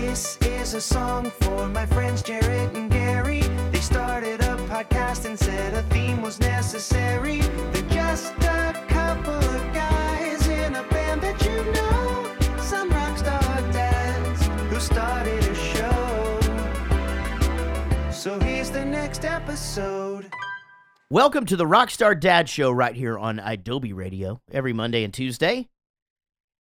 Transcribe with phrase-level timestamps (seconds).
[0.00, 3.42] This is a song for my friends Jaret and Gary.
[3.70, 7.40] They started a podcast and said a theme was necessary.
[7.42, 12.34] They're just a couple of guys in a band that you know.
[12.62, 16.40] Some rock star dads who started a show.
[18.10, 20.32] So here's the next episode.
[21.10, 25.68] Welcome to the Rockstar Dad Show right here on Adobe Radio every Monday and Tuesday.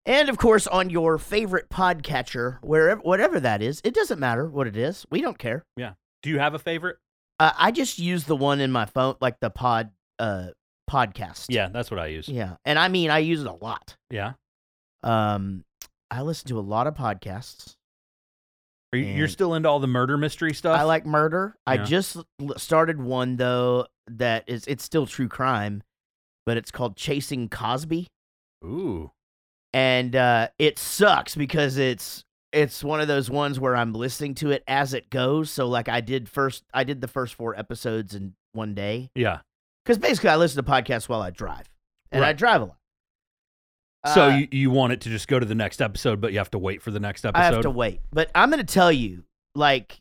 [0.10, 3.80] And of course on your favorite podcatcher, wherever whatever that is.
[3.84, 5.06] It doesn't matter what it is.
[5.12, 5.64] We don't care.
[5.78, 5.94] Yeah.
[6.24, 6.98] Do you have a favorite?
[7.40, 10.48] Uh, I just use the one in my phone like the pod uh
[10.90, 11.46] podcast.
[11.50, 12.28] Yeah, that's what I use.
[12.28, 12.56] Yeah.
[12.66, 13.96] And I mean I use it a lot.
[14.10, 14.34] Yeah.
[15.04, 15.64] Um
[16.10, 17.76] I listen to a lot of podcasts.
[18.92, 20.80] Are you, you're still into all the murder mystery stuff?
[20.80, 21.56] I like murder.
[21.68, 25.84] I just l- started one though that is it's still true crime,
[26.48, 28.08] but it's called Chasing Cosby.
[28.66, 29.12] Ooh.
[29.74, 34.50] And uh, it sucks because it's it's one of those ones where I'm listening to
[34.52, 35.52] it as it goes.
[35.52, 39.42] So like I did first, I did the first four episodes in one day Yeah.
[39.86, 41.70] because basically I listen to podcasts while I drive,
[42.12, 42.78] and I drive a lot.
[44.14, 46.40] So Uh, you, you want it to just go to the next episode, but you
[46.40, 47.42] have to wait for the next episode.
[47.42, 49.26] I have to wait, but I'm going to tell you,
[49.56, 50.00] like,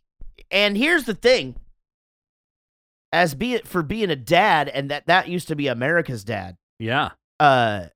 [0.51, 1.57] and here's the thing:
[3.13, 6.57] as be it for being a dad, and that that used to be America's dad.
[6.79, 7.11] Yeah.
[7.41, 7.87] uh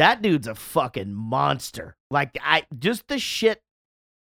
[0.00, 1.96] that dude's a fucking monster.
[2.10, 3.62] Like I just the shit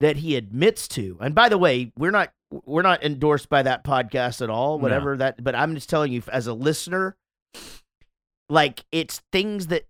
[0.01, 1.19] that he admits to.
[1.21, 2.33] And by the way, we're not
[2.65, 4.83] we're not endorsed by that podcast at all, No.
[4.83, 7.17] whatever that but I'm just telling you as a listener
[8.49, 9.85] like it's things that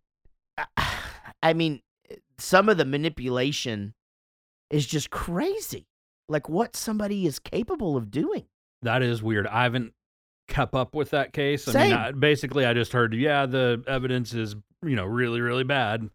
[1.43, 1.81] I mean
[2.39, 3.95] some of the manipulation
[4.71, 5.87] is just crazy.
[6.29, 8.45] Like what somebody is capable of doing.
[8.83, 9.47] That is weird.
[9.47, 9.93] I haven't
[10.49, 11.67] kept up with that case.
[11.69, 11.91] I Same.
[11.91, 16.09] mean, I, basically, I just heard, yeah, the evidence is, you know, really, really bad.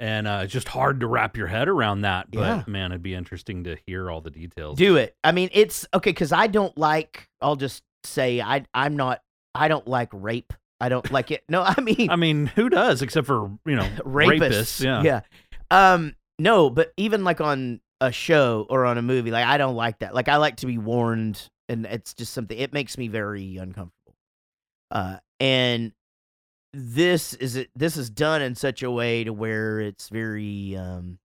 [0.00, 2.30] And uh, it's just hard to wrap your head around that.
[2.30, 2.64] But Yeah.
[2.66, 4.76] man, it'd be interesting to hear all the details.
[4.78, 5.14] Do it.
[5.22, 7.28] I mean, it's okay because I don't like.
[7.40, 8.64] I'll just say I.
[8.74, 9.22] I'm not.
[9.54, 10.52] I don't like rape.
[10.80, 11.44] I don't like it.
[11.48, 14.82] No, I mean I mean, who does except for, you know, rapists.
[14.82, 15.02] Yeah.
[15.02, 15.20] Yeah.
[15.70, 16.16] Um.
[16.38, 20.00] No, but even like on a show or on a movie, like I don't like
[20.00, 20.14] that.
[20.16, 22.58] Like I like to be warned, and it's just something.
[22.58, 24.16] It makes me very uncomfortable.
[24.90, 25.18] Uh.
[25.38, 25.92] And
[26.72, 27.70] this is it.
[27.76, 31.18] This is done in such a way to where it's very um.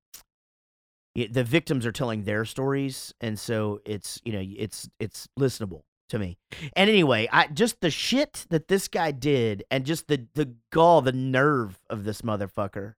[1.16, 5.81] it- the victims are telling their stories, and so it's you know it's it's listenable
[6.09, 6.38] to me.
[6.75, 11.02] And anyway, I just the shit that this guy did, and just the the gall,
[11.02, 12.94] the nerve of this motherfucker.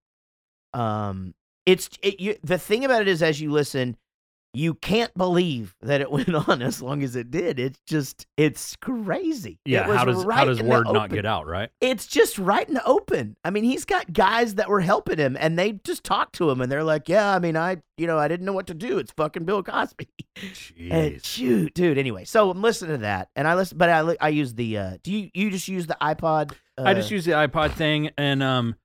[0.73, 1.33] Um,
[1.65, 3.97] it's it, you, the thing about it is, as you listen,
[4.53, 7.59] you can't believe that it went on as long as it did.
[7.59, 9.59] It's just it's crazy.
[9.65, 9.83] It Yeah.
[9.83, 11.69] How does, right how does word not get out, right?
[11.81, 13.37] It's just right in the open.
[13.43, 16.61] I mean, he's got guys that were helping him, and they just talked to him,
[16.61, 18.97] and they're like, "Yeah, I mean, I, you know, I didn't know what to do.
[18.97, 20.07] It's fucking Bill Cosby."
[20.79, 21.25] And Jeez.
[21.25, 21.97] shoot, dude.
[21.97, 24.77] Anyway, so I'm listening to that, and I listen, but I I use the.
[24.77, 26.53] uh Do you you just use the iPod?
[26.77, 28.75] Uh, I just use the iPod thing, and um,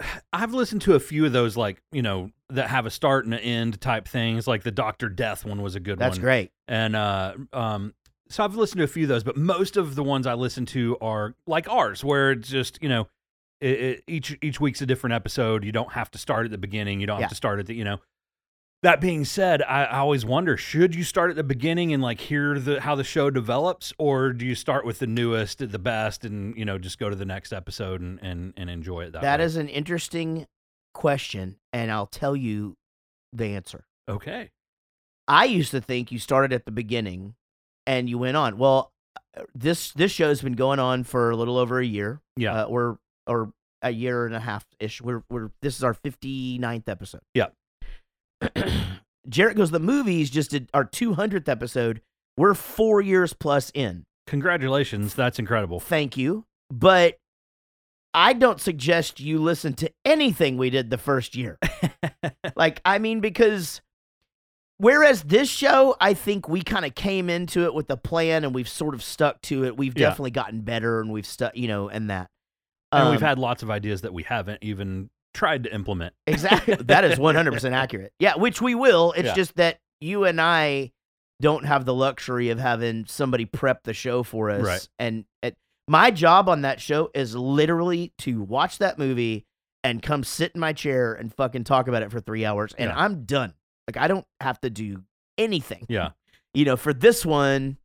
[0.32, 3.34] I've listened to a few of those, like you know, that have a start and
[3.34, 4.46] an end type things.
[4.46, 6.18] Like the Doctor Death one was a good That's one.
[6.18, 6.50] That's great.
[6.68, 7.94] And uh, um,
[8.28, 10.66] so I've listened to a few of those, but most of the ones I listen
[10.66, 13.08] to are like ours, where it's just you know,
[13.60, 15.64] it, it, each each week's a different episode.
[15.64, 17.00] You don't have to start at the beginning.
[17.00, 17.24] You don't Yeah.
[17.24, 17.98] have to start at the you know.
[18.82, 22.18] That being said, I, I always wonder: should you start at the beginning and like
[22.18, 26.24] hear the how the show develops, or do you start with the newest, the best,
[26.24, 29.20] and you know just go to the next episode and and, and enjoy it that
[29.20, 29.44] That way?
[29.44, 30.46] is an interesting
[30.94, 32.76] question, and I'll tell you
[33.32, 33.84] the answer.
[34.08, 34.50] okay.
[35.28, 37.34] I used to think you started at the beginning
[37.86, 38.58] and you went on.
[38.58, 38.90] Well,
[39.36, 42.20] uh, this this show's been going on for a little over a year.
[42.36, 42.62] Yeah.
[42.62, 45.00] Uh, or or a year and a half ish.
[45.00, 47.20] We're we're this is our 59th episode.
[47.32, 47.46] Yeah.
[49.28, 52.00] Jaret goes the movies just did our 200th episode.
[52.36, 54.04] We're 4 years plus in.
[54.26, 55.78] Congratulations, that's incredible.
[55.78, 56.46] Thank you.
[56.70, 57.18] But
[58.12, 61.58] I don't suggest you listen to anything we did the first year.
[62.56, 63.80] like, I mean, because
[64.78, 68.54] whereas this show, I think we kind of came into it with a plan and
[68.54, 69.76] we've sort of stuck to it.
[69.76, 70.08] We've Yeah.
[70.08, 72.30] definitely gotten better and we've stuck, you know, and that.
[72.92, 76.12] and we've Um, had lots of ideas that we haven't even tried to implement.
[76.26, 78.12] exactly that is 100% accurate.
[78.18, 79.12] Yeah, which we will.
[79.12, 79.34] It's Yeah.
[79.34, 80.90] just that you and I
[81.40, 84.62] don't have the luxury of having somebody prep the show for us.
[84.62, 84.88] Right.
[84.98, 85.56] And it,
[85.88, 89.46] my job on that show is literally to watch that movie
[89.82, 92.88] and come sit in my chair and fucking talk about it for three hours, and
[92.90, 92.98] Yeah.
[92.98, 93.54] I'm done.
[93.88, 95.02] Like I don't have to do
[95.38, 95.86] anything.
[95.88, 96.10] Yeah.
[96.54, 97.78] You know, for this one,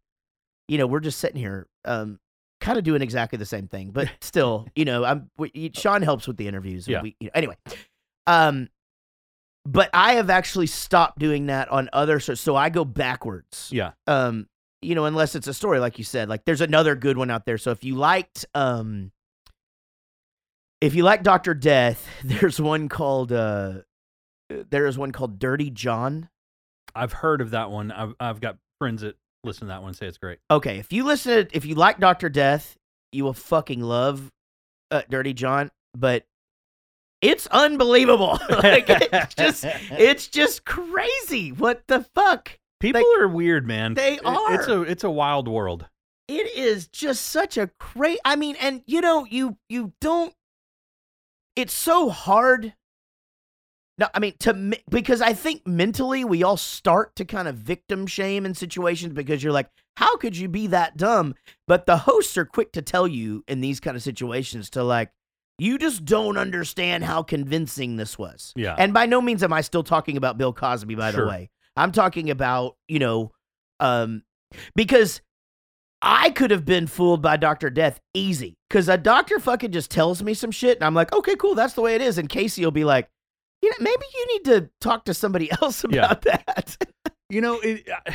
[0.67, 2.19] you know, we're just sitting here, um,
[2.59, 6.27] kind of doing exactly the same thing, but still, you know, I'm we, Sean helps
[6.27, 6.87] with the interviews.
[6.87, 7.01] Yeah.
[7.01, 7.55] We, you know, anyway,
[8.27, 8.69] um,
[9.65, 13.69] but I have actually stopped doing that on other so so I go backwards.
[13.71, 13.91] Yeah.
[14.05, 14.47] Um,
[14.85, 16.29] you know, unless it's a story like you said.
[16.29, 17.57] Like there's another good one out there.
[17.57, 19.11] So if you liked um
[20.81, 21.53] if you like Dr.
[21.53, 23.79] Death, there's one called uh
[24.49, 26.29] there is one called Dirty John.
[26.95, 27.91] I've heard of that one.
[27.91, 30.39] I've I've got friends that listen to that one say it's great.
[30.49, 32.29] Okay, if you listen to, if you like Dr.
[32.29, 32.75] Death,
[33.11, 34.31] you will fucking love
[34.91, 36.25] uh, Dirty John, but
[37.21, 38.39] it's unbelievable.
[38.49, 41.51] like it's just it's just crazy.
[41.51, 42.59] What the fuck?
[42.85, 43.93] People Like, are weird, man.
[43.95, 45.87] they It- It's a it's a wild world.
[46.27, 48.19] It is just such a crazy.
[48.25, 50.33] I mean, and you know, you you don't.
[51.55, 52.73] It's so hard.
[53.97, 58.07] No, I mean to because I think mentally we all start to kind of victim
[58.07, 61.35] shame in situations because you're like, how could you be that dumb?
[61.67, 65.11] But the hosts are quick to tell you in these kind of situations to like,
[65.57, 68.51] you just don't understand how convincing this was.
[68.57, 68.75] Yeah.
[68.77, 71.21] And by no means am I still talking about Bill Cosby, by Sure.
[71.23, 71.49] the way.
[71.75, 73.31] I'm talking about, you know,
[73.79, 74.23] um,
[74.75, 75.21] because
[76.01, 77.69] I could have been fooled by Dr.
[77.69, 78.55] Death easy.
[78.69, 81.73] Because a doctor fucking just tells me some shit, and I'm like, okay, cool, that's
[81.73, 82.17] the way it is.
[82.17, 83.09] And Casey will be like,
[83.61, 86.05] you know, maybe you need to talk to somebody else Yeah.
[86.05, 86.77] about that.
[87.31, 88.11] You know, it, uh,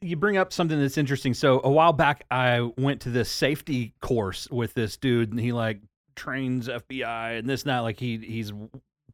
[0.00, 1.34] you bring up something that's interesting.
[1.34, 5.52] So a while back, I went to this safety course with this dude, and he
[5.52, 5.82] like
[6.16, 7.80] trains FBI and this and that.
[7.80, 8.54] Like he he's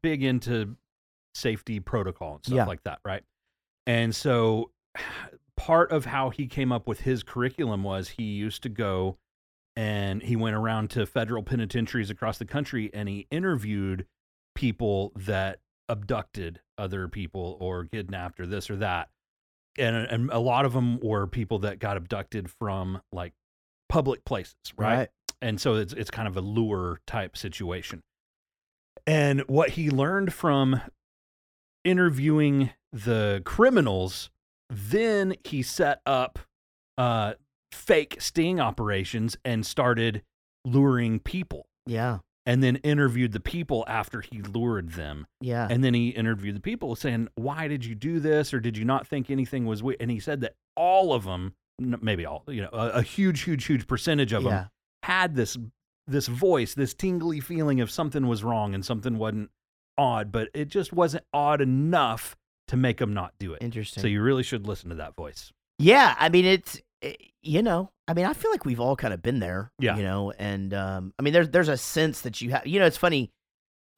[0.00, 0.76] big into
[1.34, 2.66] safety protocol and stuff Yeah.
[2.66, 3.24] like that, right?
[3.86, 4.70] And so
[5.56, 9.18] part of how he came up with his curriculum was he used to go
[9.76, 14.06] and he went around to federal penitentiaries across the country and he interviewed
[14.54, 19.08] people that abducted other people or kidnapped or this or that.
[19.78, 23.32] And and a lot of them were people that got abducted from like
[23.88, 25.08] public places right,
[25.40, 28.02] and so it's it's kind of a lure type situation.
[29.06, 30.80] And what he learned from
[31.84, 34.30] interviewing the criminals
[34.70, 36.38] then he set up
[36.98, 37.34] uh
[37.72, 40.22] fake sting operations and started
[40.64, 42.18] luring people Yeah.
[42.46, 45.66] and then interviewed the people after he lured them Yeah.
[45.70, 48.84] and then he interviewed the people saying, "Why did you do this, or did you
[48.84, 49.96] not think anything was?" We-?
[49.98, 53.64] And he said that all of them, maybe all, you know, a, a huge, huge,
[53.64, 54.50] huge percentage of yeah.
[54.50, 54.68] them
[55.02, 55.56] had this
[56.06, 59.50] this voice, this tingly feeling of something was wrong and something wasn't
[59.96, 62.36] odd, but it just wasn't odd enough
[62.72, 63.62] to make them not do it.
[63.62, 64.00] Interesting.
[64.00, 65.52] So you really should listen to that voice.
[65.78, 69.14] Yeah, I mean it's eh, you know, I mean I feel like we've all kind
[69.14, 69.96] of been there, Yeah.
[69.96, 72.86] you know, and um I mean there's there's a sense that you have you know
[72.86, 73.30] it's funny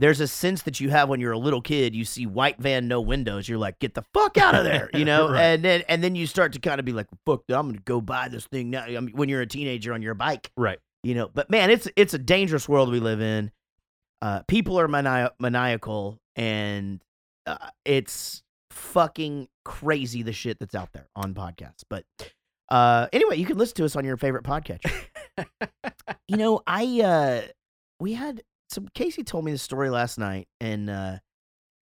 [0.00, 2.88] there's a sense that you have when you're a little kid you see white van
[2.88, 5.40] no windows you're like get the fuck out of there you know Right.
[5.40, 7.82] and then and then you start to kind of be like fuck I'm going to
[7.82, 10.80] go buy this thing now I mean, when you're a teenager on your bike Right.
[11.04, 13.52] you know but man it's it's a dangerous world we live in
[14.20, 17.00] uh people are mani- maniacal and
[17.46, 18.42] uh, it's
[18.74, 22.04] fucking crazy the shit that's out there on podcasts but
[22.70, 24.80] uh anyway you can listen to us on your favorite podcast.
[26.28, 27.42] you know i uh
[28.00, 31.16] we had some casey told me the story last night and uh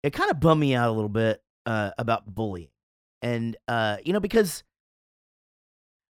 [0.02, 2.70] it kind of bummed me out a little bit uh about bullying
[3.22, 4.64] and uh you know because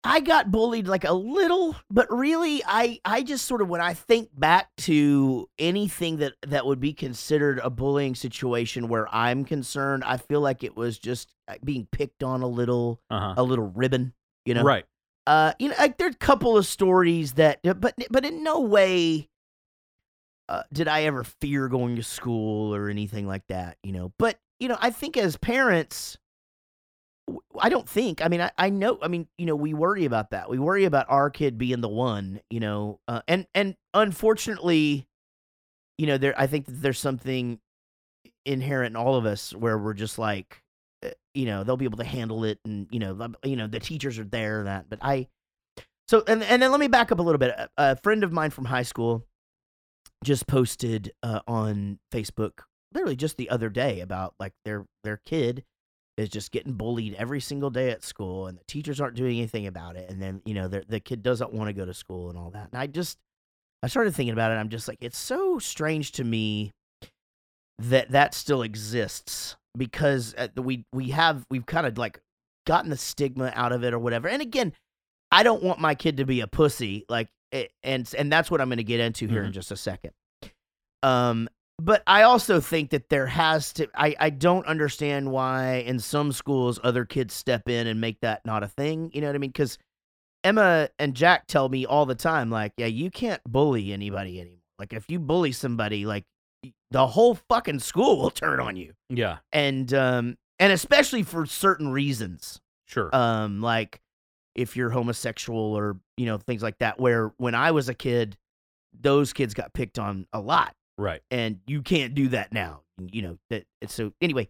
[0.06, 3.94] I got bullied like a little, but really I I just sort of when I
[3.94, 10.04] think back to anything that that would be considered a bullying situation where I'm concerned,
[10.04, 13.34] I feel like it was just uh, being picked on a little, Uh huh.
[13.38, 14.12] a little ribbon,
[14.44, 14.62] you know.
[14.62, 14.84] Right.
[15.26, 19.30] Uh you know, like there's a couple of stories that but but in no way
[20.48, 24.12] uh, did I ever fear going to school or anything like that, you know.
[24.18, 26.18] But, you know, I think as parents
[27.58, 28.24] I don't think.
[28.24, 28.98] I mean, I, I know.
[29.00, 30.50] I mean, you know, we worry about that.
[30.50, 35.06] We worry about our kid being the one, you know, uh, and and unfortunately,
[35.96, 36.34] you know, there.
[36.38, 37.60] I think that there's something
[38.44, 40.62] inherent in all of us where we're just like,
[41.04, 43.80] uh, you know, they'll be able to handle it, and you know, you know, the
[43.80, 44.58] teachers are there.
[44.58, 45.28] and That, but I.
[46.08, 47.50] So and and then let me back up a little bit.
[47.50, 49.24] A, a friend of mine from high school
[50.22, 52.60] just posted uh, on Facebook
[52.94, 55.64] literally just the other day about like their their kid
[56.16, 59.66] is just getting bullied every single day at school and the teachers aren't doing anything
[59.66, 62.28] about it and then you know the the kid doesn't want to go to school
[62.28, 63.18] and all that and i just
[63.82, 66.72] i started thinking about it i'm just like it's so strange to me
[67.78, 72.20] that that still exists because uh, we we have we've kind of like
[72.66, 74.72] gotten the stigma out of it or whatever and again
[75.32, 77.28] i don't want my kid to be a pussy like
[77.82, 80.12] and and that's what i'm going to get into here in just a second.
[81.02, 81.48] Um
[81.80, 86.32] but I also think that there has to I, I don't understand why in some
[86.32, 89.10] schools other kids step in and make that not a thing.
[89.12, 89.50] You know what I mean?
[89.50, 89.78] Because
[90.44, 94.60] Emma and Jack tell me all the time, like, yeah, you can't bully anybody anymore.
[94.78, 96.24] Like if you bully somebody, like
[96.90, 98.92] the whole fucking school will turn on you.
[99.08, 99.38] Yeah.
[99.52, 102.60] And um and especially for certain reasons.
[102.86, 103.14] Sure.
[103.14, 104.00] Um like
[104.54, 108.36] if you're homosexual or, you know, things like that where when I was a kid
[109.00, 111.22] those kids got picked on a lot right.
[111.30, 112.82] and you can't do that now.
[112.98, 113.64] You know that.
[113.86, 114.48] So anyway,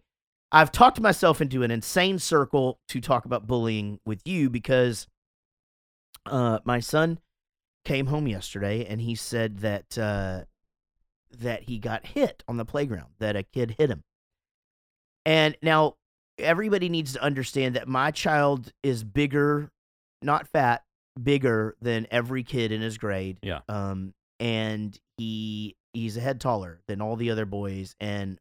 [0.51, 5.07] I've talked myself into an insane circle to talk about bullying with you because
[6.25, 7.19] uh, my son
[7.83, 10.41] came home yesterday and he said that uh,
[11.39, 13.09] that he got hit on the playground.
[13.19, 14.03] That a kid hit him.
[15.25, 15.95] And now
[16.37, 19.71] everybody needs to understand that my child is bigger,
[20.21, 20.83] not fat,
[21.21, 23.37] bigger than every kid in his grade.
[23.41, 23.61] Yeah.
[23.67, 28.37] Um, and he he's a head taller than all the other boys and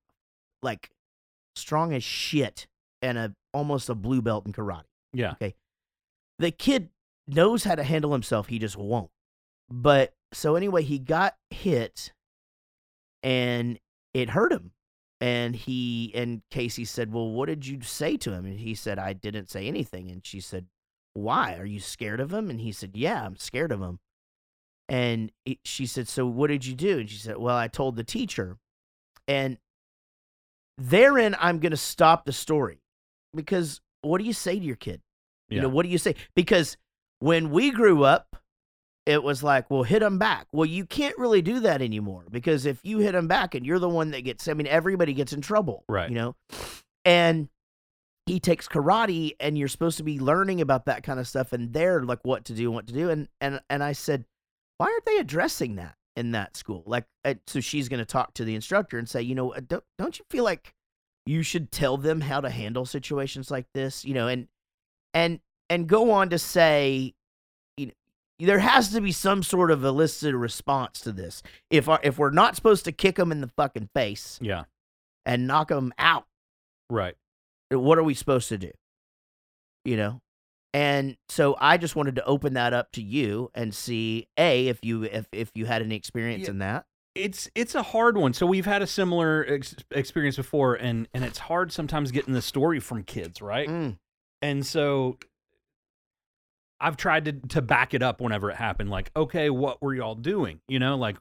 [0.62, 0.90] like
[1.56, 2.66] strong as shit
[3.02, 4.84] and a almost a blue belt in karate.
[5.12, 5.32] Yeah.
[5.32, 5.54] Okay.
[6.38, 6.88] The kid
[7.28, 9.10] knows how to handle himself, he just won't.
[9.70, 12.12] But so anyway, he got hit
[13.22, 13.78] and
[14.12, 14.72] it hurt him.
[15.20, 18.98] And he and Casey said, "Well, what did you say to him?" And he said,
[18.98, 20.66] "I didn't say anything." And she said,
[21.14, 21.56] "Why?
[21.56, 24.00] Are you scared of him?" And he said, "Yeah, I'm scared of him."
[24.88, 27.96] And it, she said, "So what did you do?" And she said, "Well, I told
[27.96, 28.58] the teacher."
[29.26, 29.58] And
[30.76, 32.80] therein, I'm going to stop the story
[33.34, 35.00] because what do you say to your kid?
[35.48, 36.16] You know, what do you say?
[36.34, 36.76] Because
[37.20, 38.36] when we grew up,
[39.06, 40.46] it was like, well, hit them back.
[40.52, 43.78] Well, you can't really do that anymore because if you hit them back and you're
[43.78, 46.08] the one that gets, I mean, everybody gets in trouble, Right.
[46.08, 46.36] You know,
[47.04, 47.48] and
[48.26, 51.72] he takes karate, and you're supposed to be learning about that kind of stuff, and
[51.72, 54.24] they're like what to do, and what to do, and and and I said,
[54.78, 56.82] why aren't they addressing that in that school?
[56.86, 59.60] Like, uh, so she's going to talk to the instructor and say, you know, uh,
[59.66, 60.74] don't don't you feel like
[61.26, 64.48] you should tell them how to handle situations like this, you know, and
[65.14, 65.40] and
[65.70, 67.14] and go on to say,
[67.76, 67.92] you know,
[68.40, 71.42] there has to be some sort of elicited response to this.
[71.70, 74.64] If our, if we're not supposed to kick them in the fucking face Yeah.
[75.24, 76.26] and knock them out,
[76.90, 77.16] Right.
[77.70, 78.72] what are we supposed to do?
[79.86, 80.20] You know,
[80.74, 84.80] and so I just wanted to open that up to you and see a if
[84.84, 86.50] you if if you had any experience Yeah.
[86.50, 86.84] in that.
[87.14, 88.32] It's it's a hard one.
[88.32, 92.42] So we've had a similar ex- experience before, and and it's hard sometimes getting the
[92.42, 93.68] story from kids, right?
[93.68, 93.98] Mm,
[94.42, 95.18] And so
[96.80, 98.90] I've tried to to back it up whenever it happened.
[98.90, 100.60] Like, okay, what were y'all doing?
[100.68, 101.16] You know, like,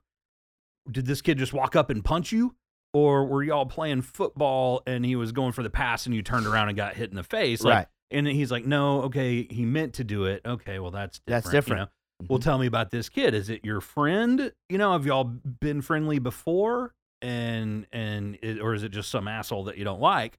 [0.92, 2.56] did this kid just walk up and punch you,
[2.94, 6.48] or were y'all playing football and he was going for the pass and you turned
[6.48, 7.62] around and got hit in the face?
[7.64, 7.88] Like, right.
[8.14, 10.42] And he's like, no, okay, he meant to do it.
[10.46, 11.44] Okay, well that's different.
[11.44, 11.82] That's you different.
[12.22, 12.28] know?
[12.30, 13.34] Well, tell me about this kid.
[13.34, 14.54] Is it your friend?
[14.70, 16.94] You know, have y'all been friendly before?
[17.22, 20.38] And and it, or is it just some asshole that you don't like?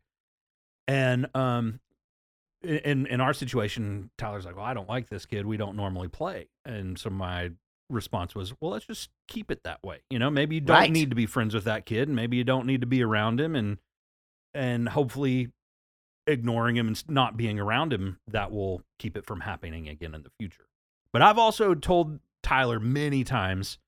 [0.86, 1.80] And um,
[2.62, 5.46] in in our situation, Tyler's like, well, I don't like this kid.
[5.46, 6.48] We don't normally play.
[6.64, 7.50] And so my
[7.90, 10.00] response was, well, let's just keep it that way.
[10.10, 10.90] You know, maybe you don't Right.
[10.90, 13.40] need to be friends with that kid, and maybe you don't need to be around
[13.40, 13.78] him, and
[14.54, 15.48] and hopefully
[16.26, 20.22] ignoring him and not being around him that will keep it from happening again in
[20.22, 20.66] the future.
[21.12, 23.78] But I've also told Tyler many times,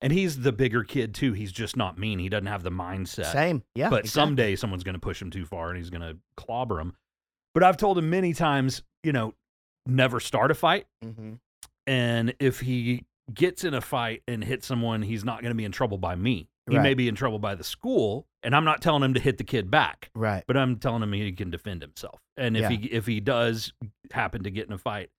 [0.00, 1.32] and he's the bigger kid too.
[1.32, 2.18] He's just not mean.
[2.18, 3.32] He doesn't have the mindset.
[3.32, 3.62] Same.
[3.74, 3.90] Yeah.
[3.90, 4.08] but exactly.
[4.20, 6.94] someday someone's going to push him too far and he's going to clobber him.
[7.54, 9.34] But I've told him many times, you know,
[9.86, 10.86] never start a fight.
[11.04, 11.38] Mhm.
[11.86, 15.64] And if he gets in a fight and hits someone, he's not going to be
[15.64, 16.48] in trouble by me.
[16.68, 18.26] He may be in trouble by the school.
[18.42, 20.44] And I'm not telling him to hit the kid back Right.
[20.46, 22.20] but I'm telling him he can defend himself.
[22.36, 22.68] And if Yeah.
[22.70, 23.72] he if he does
[24.12, 25.10] happen to get in a fight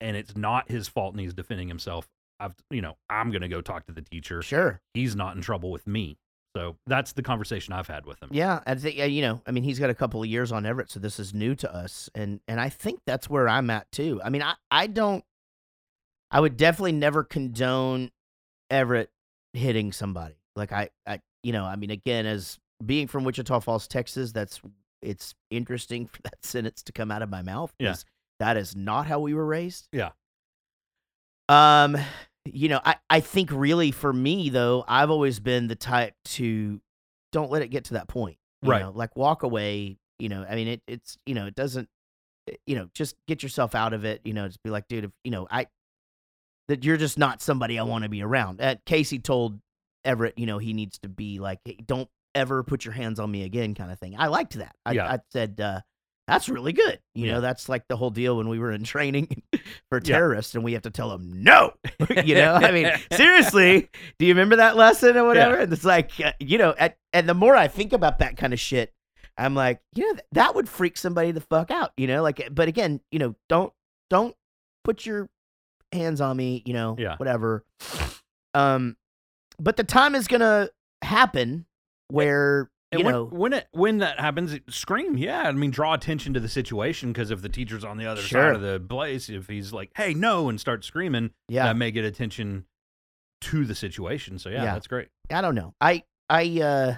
[0.00, 2.08] and it's not his fault and he's defending himself,
[2.40, 4.42] I've you know, I'm going to go talk to the teacher.
[4.42, 4.80] Sure.
[4.94, 6.18] He's not in trouble with me.
[6.56, 8.30] So that's the conversation I've had with him.
[8.32, 10.64] Yeah, I think yeah, you know, I mean, he's got a couple of years on
[10.66, 13.90] Everett, so this is new to us, and and I think that's where I'm at
[13.92, 14.20] too.
[14.24, 15.24] I mean, I I don't,
[16.30, 18.10] I would definitely never condone
[18.70, 19.10] Everett
[19.52, 20.34] hitting somebody.
[20.58, 24.60] Like I I you know, I mean, again, as being from Wichita Falls, Texas, that's
[25.00, 27.72] it's interesting for that sentence to come out of my mouth.
[27.78, 27.90] Yeah.
[27.92, 28.04] 'cause
[28.40, 29.88] that is not how we were raised.
[29.92, 30.10] Yeah.
[31.48, 31.96] Um,
[32.44, 36.80] you know, I I think really for me though, I've always been the type to
[37.32, 38.36] don't let it get to that point.
[38.62, 38.82] You Right.
[38.82, 39.98] know, like walk away.
[40.18, 41.88] You know, I mean, it it's you know, it doesn't.
[42.48, 44.20] eh, You know, just get yourself out of it.
[44.24, 45.66] You know, just be like, dude, if you know, I
[46.68, 48.60] that you're just not somebody I want to be around.
[48.60, 49.58] Uh, Casey told
[50.08, 53.30] Everett, you know, he needs to be like, hey, don't ever put your hands on
[53.30, 54.14] me again, kind of thing.
[54.18, 54.74] I liked that.
[54.86, 55.06] I, Yeah.
[55.12, 55.80] I said, uh,
[56.26, 56.98] that's really good.
[57.14, 57.32] You Yeah.
[57.34, 59.42] know, that's like the whole deal when we were in training
[59.90, 60.14] for Yeah.
[60.16, 61.74] terrorists and we have to tell them no.
[62.24, 63.88] you know, I mean, seriously,
[64.18, 65.56] do you remember that lesson or whatever?
[65.56, 68.52] And it's like, uh, you know, at, and the more I think about that kind
[68.54, 68.92] of shit,
[69.36, 72.48] I'm like, you know, th- that would freak somebody the fuck out, you know, like,
[72.50, 73.72] but again, you know, don't,
[74.10, 74.34] don't
[74.84, 75.28] put your
[75.92, 77.16] hands on me, you know, Yeah.
[77.18, 77.64] whatever.
[78.54, 78.96] Um,
[79.58, 80.70] but the time is going to
[81.02, 81.66] happen
[82.08, 85.16] where And you when, know when it when that happens, scream.
[85.16, 88.22] Yeah, I mean, draw attention to the situation because if the teacher's on the other
[88.22, 88.48] Sure.
[88.48, 91.90] side of the place, if he's like, "Hey, no," and starts screaming, yeah that may
[91.90, 92.64] get attention
[93.42, 94.38] to the situation.
[94.38, 94.72] So yeah, Yeah.
[94.74, 95.08] that's great.
[95.30, 95.74] I don't know.
[95.80, 96.94] I I uh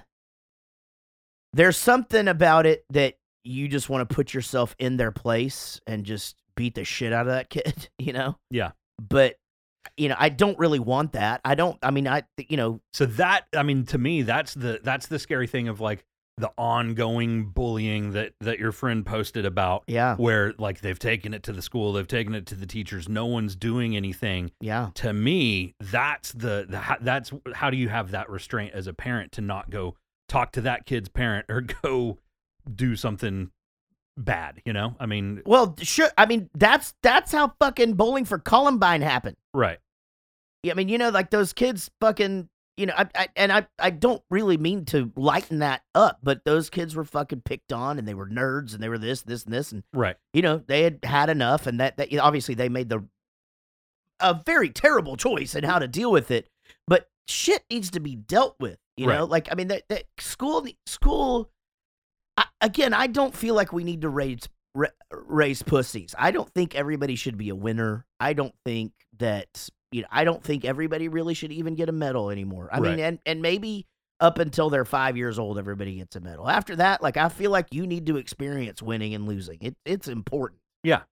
[1.52, 6.04] there's something about it that you just want to put yourself in their place and
[6.04, 8.36] just beat the shit out of that kid, you know?
[8.50, 8.72] Yeah.
[9.00, 9.36] But
[9.96, 11.40] you know, I don't really want that.
[11.44, 14.80] I don't I mean I you know, So that I mean, to me, that's the
[14.82, 16.04] that's the scary thing of like
[16.36, 19.84] the ongoing bullying that that your friend posted about.
[19.86, 20.16] yeah.
[20.16, 23.08] Where like they've taken it to the school, they've taken it to the teachers.
[23.08, 24.50] No one's doing anything.
[24.60, 24.90] Yeah.
[24.94, 29.32] to me that's the, the that's how do you have that restraint as a parent
[29.32, 29.96] to not go
[30.28, 32.18] talk to that kid's parent or go
[32.74, 33.50] do something
[34.24, 36.10] bad you know i mean Well, sure.
[36.16, 39.36] I mean, that's that's how fucking bowling for Columbine happened.
[39.52, 39.78] right
[40.62, 43.66] Yeah, I mean, you know, like those kids fucking, you know, I, I and I
[43.78, 47.98] I don't really mean to lighten that up, but those kids were fucking picked on
[47.98, 50.62] and they were nerds and they were this, this, and this, and right you know,
[50.66, 53.04] they had had enough, and that, that obviously they made the
[54.20, 56.48] a very terrible choice in how to deal with it.
[56.86, 59.24] But shit needs to be dealt with, you know.
[59.24, 61.50] Like I mean, that, that school school.
[62.40, 64.48] I, again, I don't feel like we need to raise
[65.12, 66.14] raise pussies.
[66.18, 68.06] I don't think everybody should be a winner.
[68.20, 70.08] I don't think that you know.
[70.10, 72.68] I don't think everybody really should even get a medal anymore.
[72.72, 73.86] I mean, and and maybe
[74.20, 76.48] up until they're five years old, everybody gets a medal.
[76.48, 79.58] After that, like I feel like you need to experience winning and losing.
[79.60, 81.02] It it's important yeah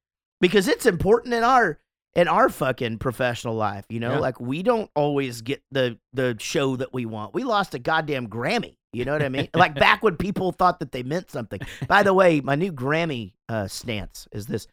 [0.40, 1.78] because it's important in our
[2.14, 4.18] in our fucking professional life you know Yeah.
[4.18, 8.28] like we don't always get the the show that we want we lost a goddamn
[8.28, 9.48] grammy you know what i mean?
[9.54, 11.60] Like back when people thought that they meant something.
[11.86, 14.66] By the way my new grammy uh stance is this.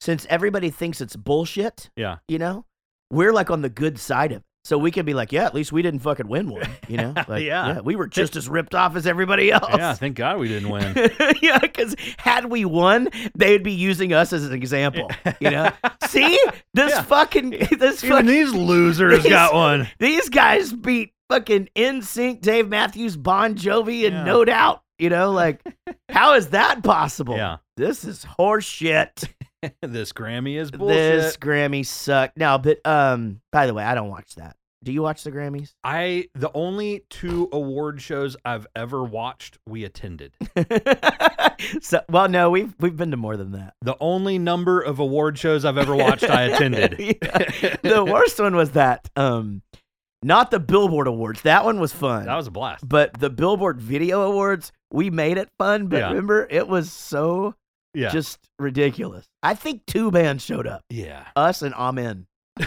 [0.00, 2.16] Since everybody thinks it's bullshit yeah.
[2.28, 2.64] you know
[3.10, 4.44] we're like on the good side of it.
[4.64, 7.14] So we can be like yeah at least we didn't fucking win one you know?
[7.28, 7.80] Like Yeah.
[7.80, 9.64] we were just as ripped off as everybody else.
[9.76, 11.10] Yeah thank god we didn't win.
[11.42, 15.10] Yeah, because had we won, they'd be using us as an example.
[15.40, 15.70] You know,
[16.08, 16.38] see?
[16.74, 17.02] This Yeah.
[17.02, 19.88] fucking this even fucking, these losers These- got one.
[19.98, 24.24] these guys beat fucking NSYNC Dave Matthews, Bon Jovi, and Yeah.
[24.24, 24.82] No Doubt.
[24.98, 25.60] You know, like
[26.10, 27.36] how is that possible?
[27.36, 29.28] yeah this is horseshit.
[29.82, 32.36] this grammy is bullshit This Grammy sucked.
[32.36, 34.56] No, but um, by the way, I don't watch that.
[34.84, 35.72] Do you watch the Grammys?
[35.84, 40.34] i the only two award shows i've ever watched we attended
[41.80, 43.74] so, well, no, we've we've been to more than that.
[43.82, 47.76] the only number of award shows i've ever watched i attended Yeah.
[47.82, 49.62] The worst one was that, um,
[50.22, 51.42] not the Billboard Awards.
[51.42, 52.26] That one was fun.
[52.26, 55.88] that was a blast but the Billboard Video Awards, we made it fun.
[55.88, 56.08] But Yeah.
[56.08, 57.54] remember, it was so
[57.94, 59.26] yeah just ridiculous.
[59.42, 62.26] I think two bands showed up, yeah us and Amen.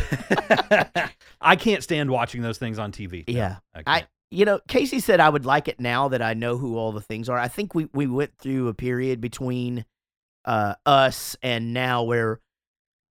[1.41, 3.23] I can't stand watching those things on TV.
[3.27, 3.57] Yeah.
[3.75, 6.77] I, I, you know, Casey said I would like it now that I know who
[6.77, 7.37] all the things are.
[7.37, 9.85] I think we we went through a period between
[10.45, 12.39] uh us and now where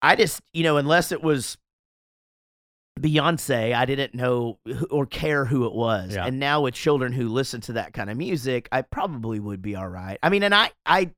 [0.02, 1.58] I just, you know, unless it was
[3.00, 4.60] Beyonce, I didn't know
[4.92, 6.14] or care who it was.
[6.16, 6.26] Yeah.
[6.26, 9.76] And now with children who listen to that kind of music, I probably would be
[9.76, 10.18] all right.
[10.22, 11.12] I mean, and I I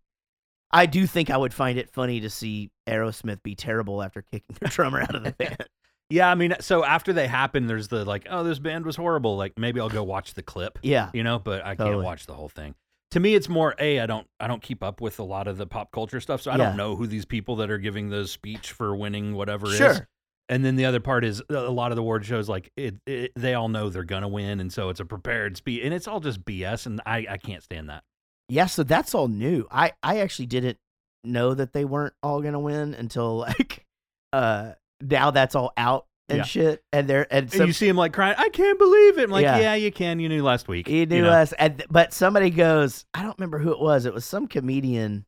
[0.72, 4.56] I do think I would find it funny to see Aerosmith be terrible after kicking
[4.60, 5.58] their drummer out of the band.
[6.10, 9.36] yeah, I mean, so after they happen, there's the like, oh, this band was horrible.
[9.38, 11.10] Like maybe I'll go watch the clip, Yeah.
[11.14, 12.76] you know, but I can't watch the whole thing.
[13.12, 15.58] To me, it's more a I don't I don't keep up with a lot of
[15.58, 16.68] the pop culture stuff, so I Yeah.
[16.68, 20.02] don't know who these people that are giving the speech for winning whatever is.
[20.48, 23.32] And then the other part is a lot of the award shows like it, it
[23.36, 26.20] they all know they're gonna win, and so it's a prepared speech, and it's all
[26.20, 28.04] just BS, and I I can't stand that.
[28.48, 29.68] Yeah, so that's all new.
[29.72, 30.78] I I actually didn't
[31.24, 33.86] know that they weren't all gonna win until like
[34.34, 36.44] uh now that's all out and Yeah.
[36.44, 36.84] shit.
[36.94, 39.24] And they're and And you see him like crying, I can't believe it.
[39.24, 39.58] I'm like, Yeah.
[39.58, 40.20] yeah, you can.
[40.20, 40.88] You knew last week.
[40.88, 41.32] you knew know?
[41.32, 44.06] us and but somebody goes, I don't remember who it was.
[44.06, 45.26] It was some comedian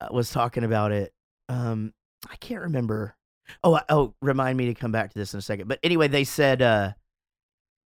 [0.00, 1.12] uh, was talking about it.
[1.48, 1.92] Um
[2.28, 3.14] I can't remember.
[3.64, 5.68] Oh, oh, remind me to come back to this in a second.
[5.68, 6.92] But anyway, they said uh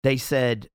[0.04, 0.70] they said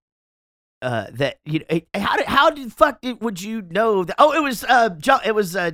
[0.83, 4.17] uh that you know eh, how did how did fuck did would you know that
[4.19, 5.73] oh it was uh Jo- it was uh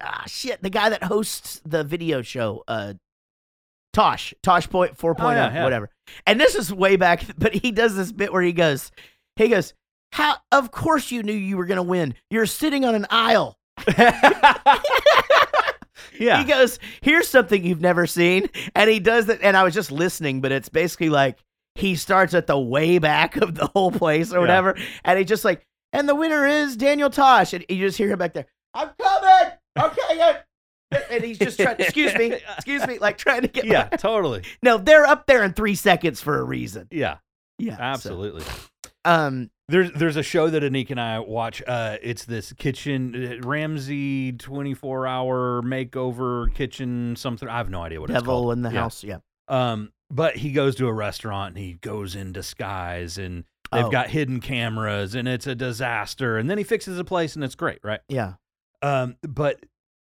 [0.00, 2.94] ah shit the guy that hosts the video show uh
[3.92, 5.64] Tosh Tosh point 4.0 Oh, yeah, yeah.
[5.64, 5.90] whatever
[6.26, 8.90] and this is way back but he does this bit where he goes
[9.36, 9.74] he goes
[10.12, 13.56] how of course you knew you were gonna win you're sitting on an aisle
[16.18, 16.38] yeah.
[16.38, 19.40] he goes, "Here's something you've never seen," and he does that.
[19.42, 21.38] And I was just listening, but it's basically like
[21.74, 24.40] he starts at the way back of the whole place or Yeah.
[24.40, 28.10] whatever, and he just like, and the winner is Daniel Tosh, and you just hear
[28.10, 28.46] him back there.
[28.74, 29.52] I'm coming.
[29.78, 30.16] Okay.
[30.16, 30.38] yeah."
[31.10, 31.76] And he's just trying.
[31.80, 32.34] Excuse me.
[32.56, 32.98] Excuse me.
[32.98, 33.64] Like trying to get.
[33.64, 34.42] yeah, totally.
[34.62, 36.86] No, they're up there in three seconds for a reason.
[36.92, 37.16] Yeah,
[37.58, 37.76] Yeah.
[37.76, 38.44] so, absolutely.
[39.04, 39.50] um.
[39.68, 41.62] There's there's a show that Anik and I watch.
[41.66, 47.48] Uh, it's this kitchen uh, Ramsay 24 hour makeover kitchen something.
[47.48, 48.52] I have no idea what it's Devil called.
[48.52, 48.80] in the Yeah.
[48.80, 49.02] house.
[49.02, 49.18] Yeah.
[49.48, 53.90] Um, but he goes to a restaurant and he goes in disguise and they've Oh.
[53.90, 56.36] got hidden cameras and it's a disaster.
[56.36, 58.00] And then he fixes the place and it's great, right?
[58.08, 58.34] Yeah.
[58.82, 59.64] Um, but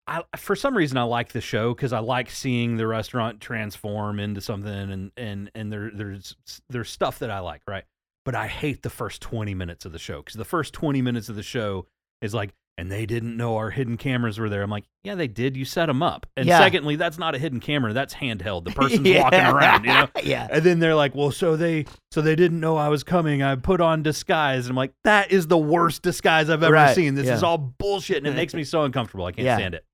[0.07, 4.19] I, for some reason, I like the show because I like seeing the restaurant transform
[4.19, 6.35] into something, and and and there there's
[6.69, 7.85] there's stuff that I like, right?
[8.25, 11.27] But I hate the first twenty minutes of the show because the first twenty minutes
[11.29, 11.87] of the show
[12.21, 14.63] is like, and they didn't know our hidden cameras were there.
[14.63, 15.55] I'm like, yeah, they did.
[15.57, 16.25] You set them up.
[16.37, 16.57] And Yeah.
[16.59, 17.91] secondly, that's not a hidden camera.
[17.93, 18.63] That's handheld.
[18.63, 19.23] The person's Yeah.
[19.23, 20.07] walking around, you know.
[20.23, 20.47] yeah.
[20.49, 23.43] And then they're like, "Well, so they so they didn't know I was coming.
[23.43, 26.95] I put on disguise." And I'm like, "That is the worst disguise I've ever Right,
[26.95, 27.15] seen.
[27.15, 27.35] This yeah.
[27.35, 29.25] is all bullshit, and it makes me so uncomfortable.
[29.25, 29.85] I can't stand it."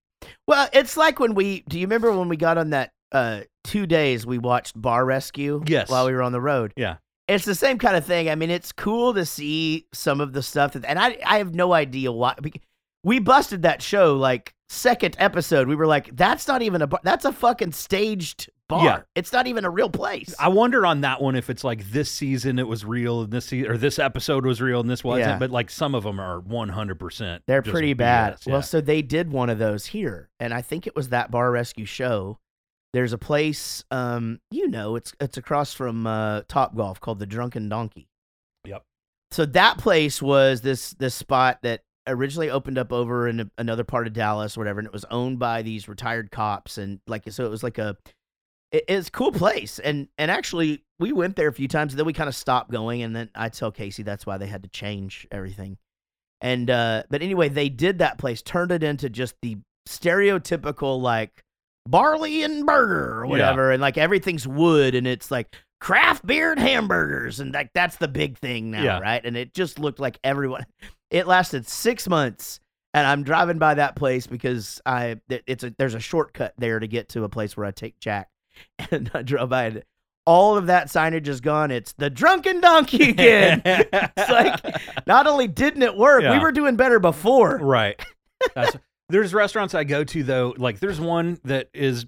[0.48, 1.64] Well, it's like when we.
[1.68, 5.64] Do you remember when we got on that uh, two days we watched Bar Rescue?
[5.66, 5.90] Yes.
[5.90, 6.74] While we were on the road.
[6.78, 6.98] Yeah.
[7.30, 8.30] It's the same kind of thing.
[8.30, 11.54] I mean, it's cool to see some of the stuff that, and I I have
[11.54, 12.36] no idea why.
[13.04, 15.68] We busted that show like second episode.
[15.68, 17.00] We were like, that's not even a bar.
[17.04, 18.84] That's a fucking staged bar.
[18.84, 19.02] Yeah.
[19.16, 20.34] It's not even a real place.
[20.40, 23.46] I wonder on that one if it's like this season it was real and this
[23.46, 25.28] se- or this episode was real and this wasn't.
[25.30, 25.40] Yeah.
[25.40, 27.00] But like some of them are 100.
[27.00, 28.38] percent They're pretty bad.
[28.46, 31.52] Well, so they did one of those here, and I think it was that bar
[31.52, 32.40] rescue show.
[32.92, 37.28] There's a place, um, you know, it's it's across from uh, Top Golf called the
[37.28, 38.08] Drunken Donkey.
[38.66, 38.84] Yep.
[39.32, 43.84] So that place was this this spot that originally opened up over in a, another
[43.84, 47.30] part of Dallas, or whatever, and it was owned by these retired cops, and like
[47.32, 47.96] so, it was like a
[48.72, 52.00] it, it's a cool place, and and actually we went there a few times, and
[52.00, 54.64] then we kind of stopped going, and then I tell Casey that's why they had
[54.64, 55.78] to change everything.
[56.42, 61.44] And uh but anyway, they did that place, turned it into just the stereotypical like
[61.90, 63.30] barley and burger or Yeah.
[63.32, 67.98] whatever, and like everything's wood and it's like craft beer and hamburgers and like that's
[67.98, 69.00] the big thing now, Yeah.
[69.00, 69.26] right?
[69.26, 70.66] And it just looked like everyone
[71.12, 72.60] it lasted six months
[72.94, 76.88] and I'm driving by that place because I it's a there's a shortcut there to
[76.88, 78.30] get to a place where I take Jack.
[78.92, 79.84] And I drove by and
[80.26, 81.72] all of that signage is gone.
[81.72, 83.62] It's the drunken donkey again.
[83.66, 84.60] it's like
[85.08, 87.58] not only didn't it work, we were doing better before.
[87.58, 88.00] right.
[88.56, 88.76] That's,
[89.10, 90.54] there's restaurants I go to though.
[90.58, 92.06] Like there's one that is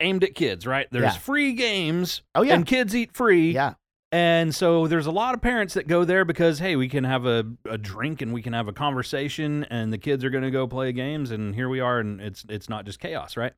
[0.00, 0.66] aimed at kids.
[0.66, 0.86] Right.
[0.90, 1.18] There's Yeah.
[1.18, 2.22] free games.
[2.34, 2.54] Oh, yeah.
[2.54, 3.52] And kids eat free.
[3.52, 3.74] Yeah.
[4.10, 7.26] And so there's a lot of parents that go there because hey, we can have
[7.26, 10.50] a, a drink and we can have a conversation and the kids are going to
[10.50, 13.52] go play games and here we are and it's it's not just chaos, right?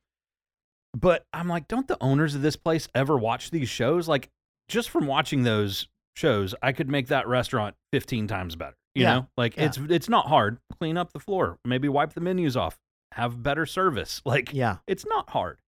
[0.93, 4.09] But I'm like, don't the owners of this place ever watch these shows?
[4.09, 4.29] Like
[4.67, 8.75] just from watching those shows, I could make that restaurant 15 times better.
[8.95, 9.13] You Yeah.
[9.13, 9.27] know?
[9.37, 9.65] Like Yeah.
[9.65, 10.57] it's it's not hard.
[10.79, 12.77] Clean up the floor, maybe wipe the menus off,
[13.13, 14.21] have better service.
[14.25, 14.77] Like Yeah.
[14.87, 15.59] it's not hard.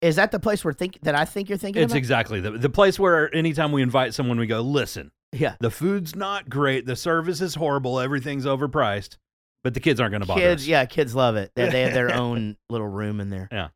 [0.00, 1.98] Is that the place where think that I think you're thinking It's about?
[1.98, 5.54] exactly the the place where anytime we invite someone we go, "Listen, yeah.
[5.60, 6.86] the food's not great.
[6.86, 8.00] The service is horrible.
[8.00, 9.16] Everything's overpriced.
[9.64, 10.66] But the kids aren't going to bother Kids, us.
[10.66, 11.52] yeah, kids love it.
[11.54, 13.48] They, they have their own little room in there.
[13.52, 13.68] Yeah.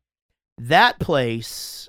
[0.57, 1.87] That place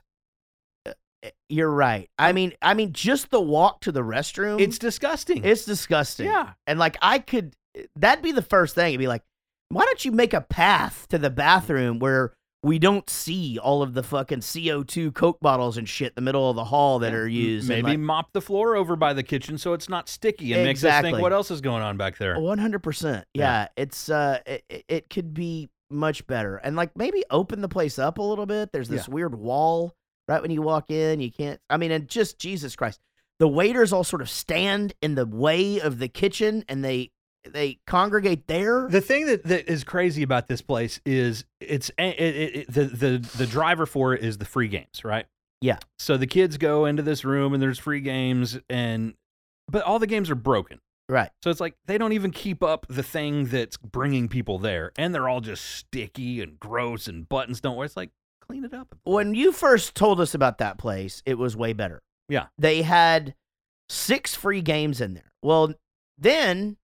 [1.49, 2.09] you're right.
[2.19, 4.61] I mean, I mean just the walk to the restroom.
[4.61, 5.45] It's disgusting.
[5.45, 6.27] it's disgusting.
[6.27, 6.51] yeah.
[6.67, 7.55] And like I could
[7.97, 8.89] that'd be the first thing.
[8.95, 9.23] It'd be like,
[9.71, 12.33] why don't you make a path to the bathroom where
[12.65, 16.51] we don't see all of the fucking CO2 Coke bottles and shit in the middle
[16.51, 17.69] of the hall that are used?
[17.69, 20.83] Maybe like, mop the floor over by the kitchen so it's not sticky and makes
[20.85, 22.39] us think what else is going on back there.
[22.41, 23.27] One hundred percent.
[23.35, 23.43] Yeah.
[23.63, 27.69] Yeah, it's uh, it, it- it could be much better, and like maybe open the
[27.69, 28.73] place up a little bit.
[28.73, 29.95] There's this weird wall
[30.29, 31.21] right when you walk in.
[31.21, 31.61] You can't.
[31.69, 33.01] I mean, and just Jesus Christ,
[33.39, 37.11] the waiters all sort of stand in the way of the kitchen, and they
[37.45, 38.89] they congregate there.
[38.89, 42.85] The thing that, that is crazy about this place is it's it, it, it, the
[42.85, 45.27] the the driver for it is the free games, right?
[45.61, 45.79] Yeah.
[45.99, 49.15] So the kids go into this room and there's free games and
[49.71, 50.79] but all the games are broken.
[51.09, 51.31] right.
[51.43, 55.15] So it's like they don't even keep up the thing that's bringing people there, and
[55.15, 57.87] they're all just sticky and gross, and buttons don't work.
[57.87, 58.11] It's like
[58.49, 58.95] clean it up.
[59.05, 62.03] When you first told us about that place, it was way better.
[62.29, 62.47] Yeah.
[62.59, 63.35] They had
[63.89, 65.31] six free games in there.
[65.43, 65.75] Well,
[66.19, 66.77] then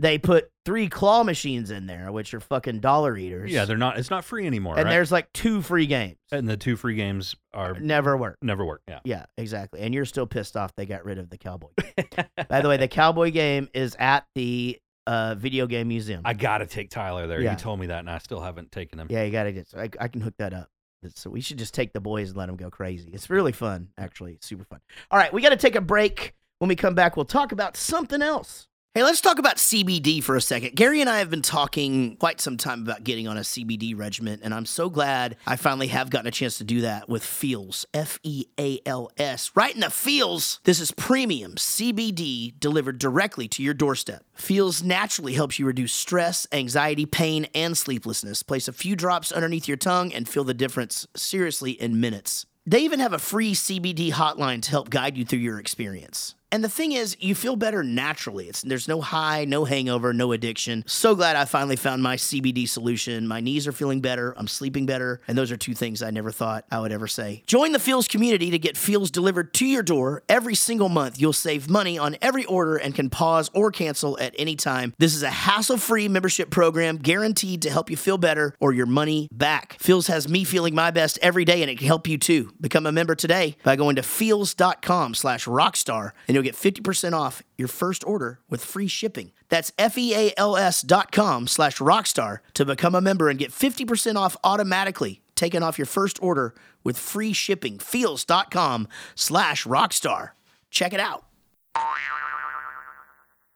[0.00, 3.50] they put three claw machines in there, which are fucking dollar eaters.
[3.50, 3.98] Yeah, they're not.
[3.98, 4.76] It's not free anymore.
[4.76, 4.90] and right?
[4.92, 6.16] there's like two free games.
[6.30, 8.36] and the two free games are Never work.
[8.42, 8.82] never work.
[8.86, 9.00] Yeah.
[9.04, 9.80] Yeah, exactly.
[9.80, 11.68] And you're still pissed off they got rid of the cowboy.
[11.96, 12.26] game.
[12.48, 16.20] By the way, the cowboy game is at the uh, video game museum.
[16.24, 17.40] I gotta take Tyler there.
[17.40, 17.52] Yeah.
[17.52, 19.08] You told me that, and I still haven't taken him.
[19.10, 19.66] yeah, you gotta get.
[19.76, 20.68] I, I can hook that up.
[21.14, 23.10] So we should just take the boys and let them go crazy.
[23.12, 24.38] It's really fun, actually.
[24.40, 24.80] Super fun.
[25.10, 26.34] All right, we got to take a break.
[26.58, 28.67] When we come back, we'll talk about something else.
[28.98, 30.74] Hey, let's talk about CBD for a second.
[30.74, 34.40] Gary and I have been talking quite some time about getting on a CBD regimen,
[34.42, 37.86] and I'm so glad I finally have gotten a chance to do that with Feals,
[37.94, 39.52] F E A L S.
[39.54, 40.58] Right in the feels.
[40.64, 44.24] This is premium CBD delivered directly to your doorstep.
[44.34, 48.42] Feals naturally helps you reduce stress, anxiety, pain, and sleeplessness.
[48.42, 52.46] Place a few drops underneath your tongue and feel the difference seriously in minutes.
[52.66, 56.34] They even have a free CBD hotline to help guide you through your experience.
[56.50, 58.48] And the thing is, you feel better naturally.
[58.48, 60.82] It's, there's no high, no hangover, no addiction.
[60.86, 63.28] So glad I finally found my CBD solution.
[63.28, 66.30] My knees are feeling better, I'm sleeping better, and those are two things I never
[66.30, 67.42] thought I would ever say.
[67.46, 71.20] Join the Feals community to get Feals delivered to your door every single month.
[71.20, 74.94] You'll save money on every order and can pause or cancel at any time.
[74.98, 79.28] This is a hassle-free membership program guaranteed to help you feel better or your money
[79.32, 79.76] back.
[79.80, 82.52] Feals has me feeling my best every day, and it can help you too.
[82.58, 87.42] Become a member today by going to feals.com slash rockstar, and you'll get 50% off
[87.56, 89.32] your first order with free shipping.
[89.48, 95.20] That's F-E-A-L-S dot com slash rockstar to become a member and get 50% off automatically,
[95.34, 97.80] taken off your first order with free shipping.
[97.80, 100.30] Feals.com slash rockstar.
[100.70, 101.24] Check it out.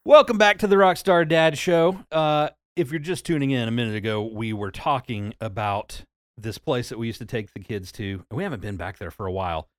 [0.05, 1.99] Welcome back to the Rockstar Dad Show.
[2.11, 6.03] Uh, if you're just tuning in a minute ago, we were talking about
[6.37, 8.25] this place that we used to take the kids to.
[8.29, 9.69] And we haven't been back there for a while.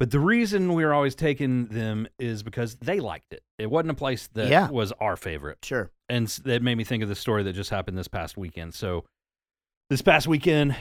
[0.00, 3.42] But the reason we were always taking them is because they liked it.
[3.58, 4.68] It wasn't a place that Yeah.
[4.70, 5.58] was our favorite.
[5.64, 5.90] Sure.
[6.08, 8.74] And that made me think of the story that just happened this past weekend.
[8.74, 9.04] So,
[9.90, 10.76] this past weekend,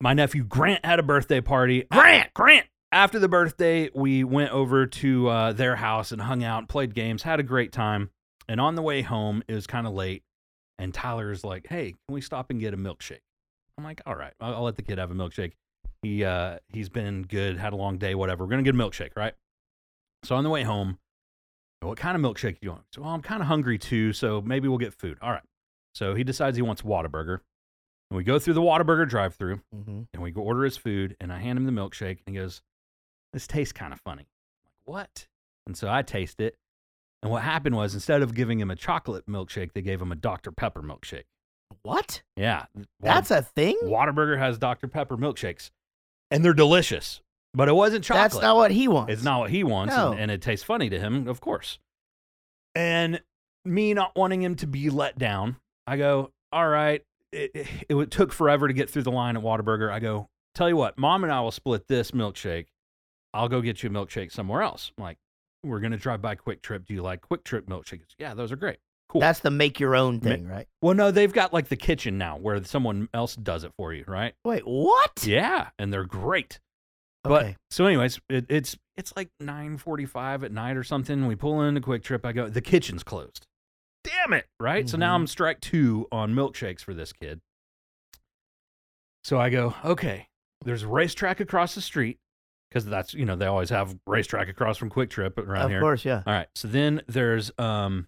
[0.00, 1.84] my nephew Grant had a birthday party.
[1.90, 2.66] Grant, Grant.
[2.92, 7.22] After the birthday, we went over to uh, their house and hung out, played games,
[7.24, 8.10] had a great time.
[8.48, 10.22] And on the way home, it was kind of late.
[10.78, 13.20] And Tyler's like, "Hey, can we stop and get a milkshake?"
[13.76, 15.52] I'm like, "All right, I'll, I'll let the kid have a milkshake."
[16.02, 18.44] He uh, he's been good, had a long day, whatever.
[18.44, 19.34] We're gonna get a milkshake, right?
[20.24, 20.98] So on the way home,
[21.80, 22.84] what kind of milkshake do you want?
[22.92, 25.18] So well, I'm kind of hungry too, so maybe we'll get food.
[25.22, 25.42] All right.
[25.94, 27.40] So he decides he wants Whataburger.
[28.10, 30.02] And we go through the Whataburger drive through Mm-hmm.
[30.14, 32.62] and we go order his food and I hand him the milkshake and he goes,
[33.32, 34.22] This tastes kind of funny.
[34.64, 35.26] I'm like, what?
[35.66, 36.56] And so I taste it.
[37.22, 40.16] And what happened was instead of giving him a chocolate milkshake, they gave him a
[40.16, 40.52] Dr.
[40.52, 41.24] Pepper milkshake.
[41.82, 42.22] What?
[42.36, 42.66] Yeah.
[43.00, 43.76] That's a thing?
[43.84, 44.88] Whataburger has Dr.
[44.88, 45.70] Pepper milkshakes.
[46.30, 47.20] And they're delicious.
[47.54, 48.32] But it wasn't chocolate.
[48.32, 49.12] That's not what he wants.
[49.12, 50.12] It's not what he wants, No.
[50.12, 51.78] and, and it tastes funny to him, of course.
[52.74, 53.20] And
[53.64, 57.02] me not wanting him to be let down, I go, all right.
[57.32, 59.90] It, it, it took forever to get through the line at Whataburger.
[59.90, 62.66] I go, tell you what, mom and I will split this milkshake.
[63.34, 64.92] I'll go get you a milkshake somewhere else.
[64.96, 65.18] I'm like,
[65.62, 66.86] we're gonna drive by QuikTrip.
[66.86, 68.14] Do you like QuikTrip milkshakes?
[68.18, 68.78] Yeah, those are great.
[69.08, 69.22] Cool.
[69.22, 70.66] That's the make your own thing, right?
[70.82, 74.04] well, no, they've got like the kitchen now where someone else does it for you,
[74.06, 74.34] right?
[74.44, 75.24] Wait, what?
[75.26, 76.60] Yeah, and they're great.
[77.24, 77.56] But Okay.
[77.70, 81.26] so, anyways, it, it's it's like nine forty five at night or something.
[81.26, 82.24] We pull into QuikTrip.
[82.24, 83.46] I go, the kitchen's closed.
[84.04, 84.46] Damn it!
[84.60, 84.88] Right.
[84.88, 85.20] So now Mhm.
[85.20, 87.40] I'm strike two on milkshakes for this kid.
[89.24, 90.28] So I go, okay.
[90.64, 92.18] There's a RaceTrac across the street
[92.70, 95.78] because that's you know they always have RaceTrac across from QuikTrip around of here.
[95.78, 96.22] Of course, yeah.
[96.26, 96.48] All right.
[96.54, 98.06] So then there's um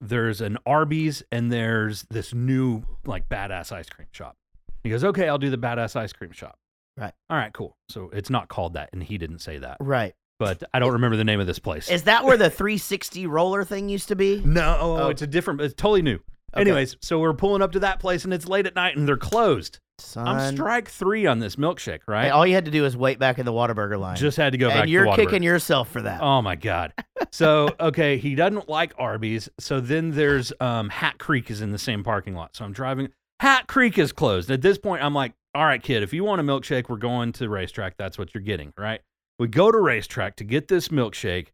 [0.00, 4.36] there's an Arby's and there's this new like badass ice cream shop.
[4.82, 6.56] He goes, "Okay, I'll do the badass ice cream shop."
[6.96, 7.12] Right.
[7.28, 7.76] All right, cool.
[7.88, 9.76] So it's not called that and he didn't say that.
[9.80, 10.14] Right.
[10.38, 11.90] But I don't remember the name of this place.
[11.90, 14.40] Is that where the 360 roller thing used to be?
[14.44, 15.08] no, Oh.
[15.08, 16.18] it's a different it's totally new.
[16.52, 16.62] Okay.
[16.62, 19.16] Anyways, so we're pulling up to that place and it's late at night and they're
[19.16, 19.78] closed.
[20.00, 20.26] Son.
[20.26, 22.24] I'm strike 3 on this milkshake, right?
[22.24, 24.16] Hey, all you had to do was wait back in the Whataburger line.
[24.16, 26.20] Just had to go back and you're kicking yourself for that.
[26.22, 26.92] Oh my god.
[27.32, 29.48] So okay, he doesn't like Arby's.
[29.60, 32.56] So then there's um, Hat Creek is in the same parking lot.
[32.56, 33.10] So I'm driving.
[33.38, 34.50] Hat Creek is closed.
[34.50, 37.32] At this point, I'm like, all right, kid, if you want a milkshake, we're going
[37.34, 37.92] to RaceTrac.
[37.98, 39.00] That's what you're getting, right?
[39.38, 41.48] We go to RaceTrac to get this milkshake.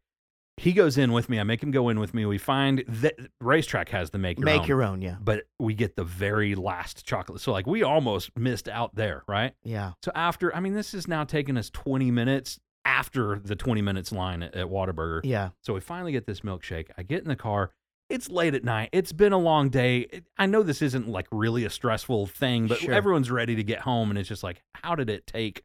[0.58, 1.38] He goes in with me.
[1.38, 2.24] I make him go in with me.
[2.24, 5.16] We find that RaceTrac has the make your Make own, your own, yeah.
[5.20, 7.40] but we get the very last chocolate.
[7.42, 9.52] So like we almost missed out there, right?
[9.64, 9.92] Yeah.
[10.02, 14.12] So after, I mean, this is now taking us 20 minutes after the 20 minutes
[14.12, 15.20] line at, at Whataburger.
[15.24, 15.50] Yeah.
[15.62, 16.88] So we finally get this milkshake.
[16.96, 17.72] I get in the car.
[18.08, 18.88] It's late at night.
[18.92, 20.22] It's been a long day.
[20.38, 22.94] I know this isn't like really a stressful thing, but Sure.
[22.94, 24.08] everyone's ready to get home.
[24.10, 25.64] And it's just like, how did it take,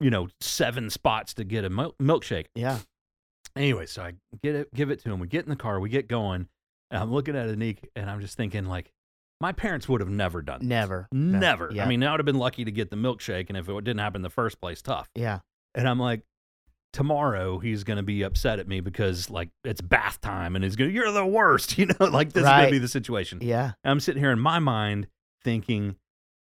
[0.00, 2.46] you know, seven spots to get a milkshake?
[2.54, 2.80] Yeah.
[3.56, 5.18] Anyway, so I get it, give it to him.
[5.18, 5.80] We get in the car.
[5.80, 6.48] We get going.
[6.90, 8.92] And I'm looking at Anik and I'm just thinking, like,
[9.40, 10.68] my parents would have never done this.
[10.68, 11.08] Never.
[11.12, 11.70] Never.
[11.72, 11.84] Yeah.
[11.84, 13.46] I mean, I would have been lucky to get the milkshake.
[13.48, 15.08] And if it didn't happen in the first place, tough.
[15.14, 15.40] Yeah.
[15.74, 16.22] And I'm like,
[16.92, 20.76] tomorrow he's going to be upset at me because like it's bath time and he's
[20.76, 23.40] going to, you're the worst, you know, like this is going to be the situation.
[23.42, 23.72] Yeah.
[23.84, 25.08] And I'm sitting here in my mind
[25.44, 25.96] thinking,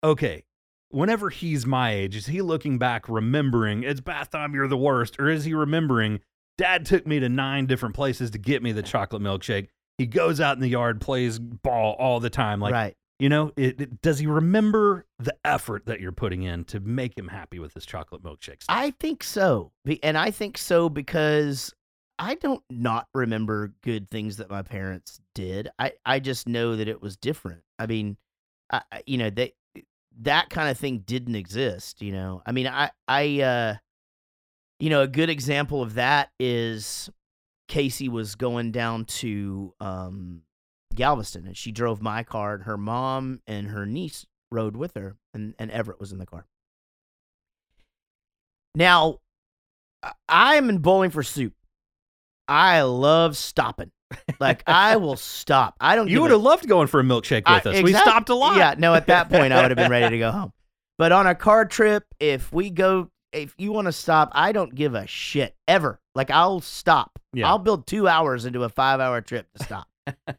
[0.04, 0.44] okay,
[0.90, 5.20] whenever he's my age, is he looking back remembering it's bath time, you're the worst?
[5.20, 6.20] Or is he remembering
[6.58, 9.68] dad took me to nine different places to get me the chocolate milkshake?
[9.98, 12.60] He goes out in the yard, plays ball all the time.
[12.60, 12.96] Like, right.
[13.20, 17.18] you know, it, it- does he remember the effort that you're putting in to make
[17.18, 18.64] him happy with his chocolate milkshake?
[18.64, 18.66] stuff?
[18.70, 19.72] I think so.
[20.04, 21.74] And I think so because
[22.20, 25.70] I don't not remember good things that my parents did.
[25.80, 27.62] I, I just know that it was different.
[27.80, 28.18] I mean,
[28.70, 29.54] I, I- you know, they,
[30.22, 32.42] that kind of thing didn't exist, you know.
[32.46, 33.76] I mean, I, I, uh,
[34.80, 37.10] you know, a good example of that is
[37.68, 40.42] Casey was going down to um,
[40.94, 45.16] Galveston and she drove my car and her mom and her niece rode with her
[45.34, 46.46] and, and Everett was in the car.
[48.76, 49.20] Now,
[50.04, 51.54] I- I'm in bowling for soup.
[52.48, 53.92] I love stopping.
[54.40, 55.76] Like I will stop.
[55.80, 56.08] I don't.
[56.10, 57.82] you would have loved going for a milkshake I- with us.
[57.84, 58.58] We stopped a lot.
[58.58, 60.54] Yeah, no, at that point I would have been ready to go home.
[60.98, 64.74] But on a car trip, if we go, if you want to stop, I don't
[64.74, 66.00] give a shit ever.
[66.16, 67.20] Like I'll stop.
[67.34, 67.48] Yeah.
[67.48, 69.88] I'll build two hours into a five-hour trip to stop.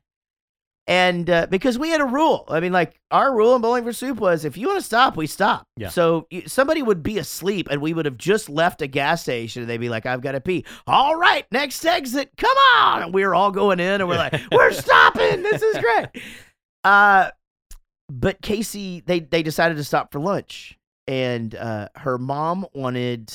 [0.87, 3.92] and uh, because we had a rule, I mean, like our rule in Bowling for
[3.92, 5.66] Soup was, if you want to stop, we stop.
[5.76, 5.88] Yeah.
[5.88, 9.62] So you, somebody would be asleep, and we would have just left a gas station,
[9.62, 13.02] and they'd be like, "I've got to pee." All right, next exit, come on!
[13.02, 15.42] And we were all going in, and we're like, "We're stopping.
[15.42, 16.09] This is great."
[16.85, 17.30] Uh,
[18.09, 20.75] but Casey, they they decided to stop for lunch,
[21.06, 23.32] and uh, her mom wanted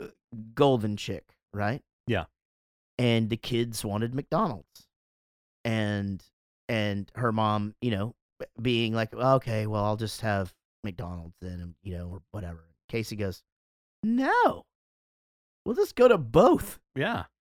[0.00, 0.06] uh,
[0.54, 1.24] Golden Chick,
[1.54, 1.82] right?
[2.06, 2.24] Yeah.
[2.98, 4.86] And the kids wanted McDonald's,
[5.64, 6.22] and
[6.68, 8.14] and her mom, you know,
[8.60, 10.52] being like, "Okay, well, I'll just have
[10.84, 13.42] McDonald's then, and you know, or whatever." Casey goes,
[14.02, 14.64] "No,
[15.64, 17.24] we'll just go to both." Yeah.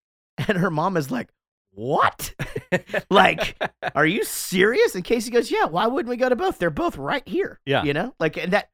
[0.47, 1.29] And her mom is like,
[1.71, 2.33] "What?"
[3.11, 3.57] like
[3.93, 6.97] are you serious and casey goes yeah why wouldn't we go to both they're both
[6.97, 7.83] right here Yeah.
[7.83, 8.69] you know like and that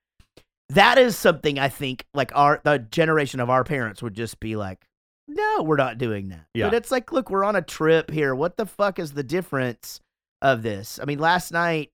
[0.70, 4.56] that is something i think like our the generation of our parents would just be
[4.56, 4.86] like
[5.28, 6.46] no we're not doing that.
[6.54, 6.68] Yeah.
[6.68, 8.34] but it's like look we're on a trip here.
[8.34, 10.00] What the fuck is the difference
[10.42, 11.00] of this?
[11.02, 11.92] I mean last night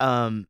[0.00, 0.46] um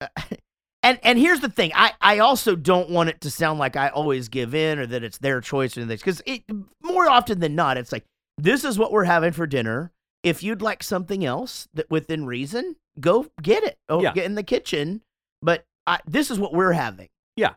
[0.82, 1.72] and and here's the thing.
[1.74, 5.04] I i also don't want it to sound like i always give in or that
[5.04, 6.42] it's their choice or this because it
[6.82, 8.04] more often than not it's like
[8.38, 9.92] this is what we're having for dinner.
[10.22, 14.12] If you'd like something else that within reason go get it oh Yeah.
[14.14, 15.02] get in the kitchen.
[15.42, 17.08] But I, this is what we're having.
[17.36, 17.54] Yeah.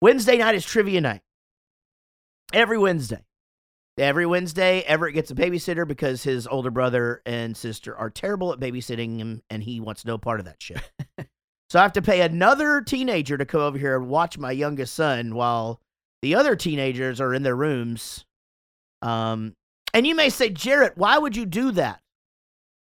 [0.00, 1.22] wednesday night is trivia night.
[2.52, 3.24] Every wednesday.
[3.98, 8.58] Every wednesday everett gets a babysitter because his older brother and sister are terrible at
[8.60, 10.80] babysitting him and he wants no part of that shit.
[11.70, 14.92] So i have to pay another teenager to come over here and watch my youngest
[14.92, 15.80] son while
[16.20, 18.26] the other teenagers are in their rooms.
[19.00, 19.54] Um
[19.94, 22.01] and you may say, Jaret, why would you do that?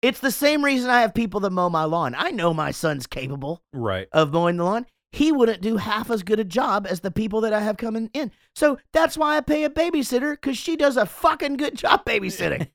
[0.02, 2.16] It's the same reason I have people that mow my lawn.
[2.18, 4.08] I know my son's capable Right.
[4.14, 4.86] of mowing the lawn.
[5.12, 8.10] He wouldn't do half as good a job as the people that I have coming
[8.14, 8.32] in.
[8.56, 12.68] So that's why I pay a babysitter because she does a fucking good job babysitting.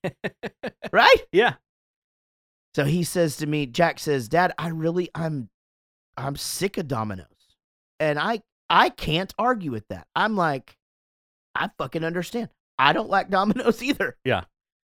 [0.93, 1.17] right?
[1.33, 1.55] Yeah.
[2.75, 5.49] So he says to me, Jack says, Dad, I really I'm
[6.17, 7.27] I'm sick of Domino's.
[8.01, 10.09] And I I can't argue with that.
[10.17, 10.77] I'm like,
[11.55, 12.49] I fucking understand.
[12.79, 14.17] I don't like Domino's either.
[14.25, 14.43] Yeah.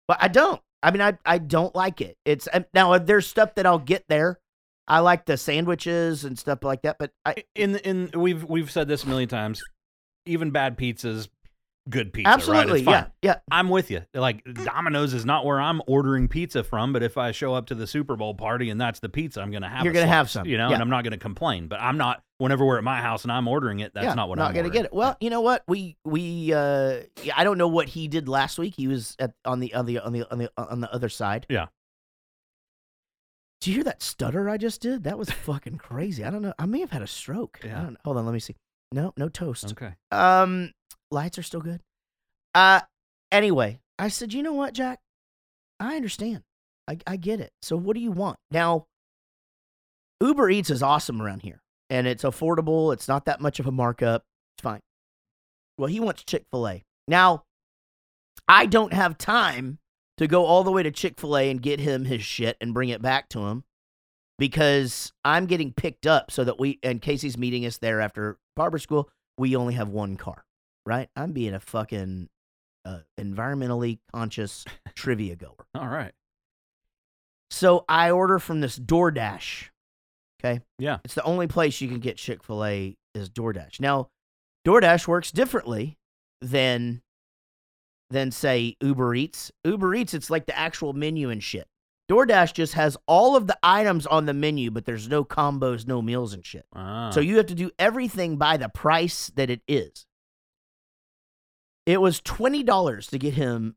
[0.08, 0.62] But I don't.
[0.84, 2.18] I mean, I I don't like it.
[2.26, 4.40] It's now uh, there's stuff that I'll get there.
[4.88, 8.88] I like the sandwiches and stuff like that, but I In in we've we've said
[8.90, 9.64] this a million times.
[10.26, 11.30] Even bad pizzas,
[11.90, 12.30] good pizza.
[12.30, 13.08] absolutely, Right?
[13.22, 13.36] Yeah, yeah.
[13.52, 14.02] I'm with you.
[14.14, 17.76] Like Domino's is not where I'm ordering pizza from, but if I show up to
[17.76, 19.84] the Super Bowl party and that's the pizza, I'm going to have.
[19.84, 20.76] You're gonna have some, you know, yeah.
[20.76, 21.68] and I'm not going to complain.
[21.68, 22.24] But I'm not.
[22.38, 24.54] Whenever we're at my house and I'm ordering it, that's yeah, not what not I'm
[24.54, 24.84] gonna ordering.
[24.84, 24.94] get it.
[24.94, 25.64] Well, you know what?
[25.68, 28.74] We we uh yeah, I don't know what he did last week.
[28.76, 31.46] He was at on the on the on the on the on the other side.
[31.50, 31.68] Yeah.
[33.62, 35.06] Did you hear that stutter I just did?
[35.06, 36.24] That was fucking crazy.
[36.26, 36.54] I don't know.
[36.60, 37.60] I may have had a stroke.
[37.64, 37.90] I Yeah.
[38.04, 38.56] hold on, let me see.
[38.92, 39.72] No, no toast.
[39.72, 39.94] Okay.
[40.12, 40.72] Um,
[41.14, 41.82] lights are still good.
[42.54, 42.82] Uh,
[43.32, 45.00] anyway, I said, you know what, Jack?
[45.80, 46.44] I understand.
[46.88, 47.52] I, I get it.
[47.62, 48.88] So what do you want now?
[50.22, 52.94] Uber Eats is awesome around here, and it's affordable.
[52.94, 54.24] It's not that much of a markup.
[54.56, 54.80] It's fine.
[55.78, 57.44] Well, he wants Chick Fil A now.
[58.48, 59.80] I don't have time
[60.18, 62.74] to go all the way to Chick Fil A and get him his shit and
[62.74, 63.64] bring it back to him
[64.38, 68.80] because I'm getting picked up so that we and Casey's meeting us there after barber
[68.80, 69.10] school.
[69.38, 70.46] We only have one car,
[70.86, 71.10] right?
[71.16, 72.30] I'm being a fucking
[72.86, 75.66] uh, environmentally conscious trivia goer.
[75.76, 76.14] All right.
[77.50, 79.70] So I order from this DoorDash.
[80.44, 80.62] Okay.
[80.80, 80.98] Yeah.
[81.06, 83.80] It's the only place you can get Chick fil A is DoorDash.
[83.80, 84.10] Now,
[84.66, 85.98] DoorDash works differently
[86.42, 87.02] than
[88.10, 89.52] than say Uber Eats.
[89.64, 91.68] Uber Eats, it's like the actual menu and shit.
[92.12, 96.02] DoorDash just has all of the items on the menu, but there's no combos, no
[96.02, 96.66] meals and shit.
[96.74, 97.10] Ah.
[97.12, 100.06] So you have to do everything by the price that it is.
[101.86, 103.76] It was twenty dollars to get him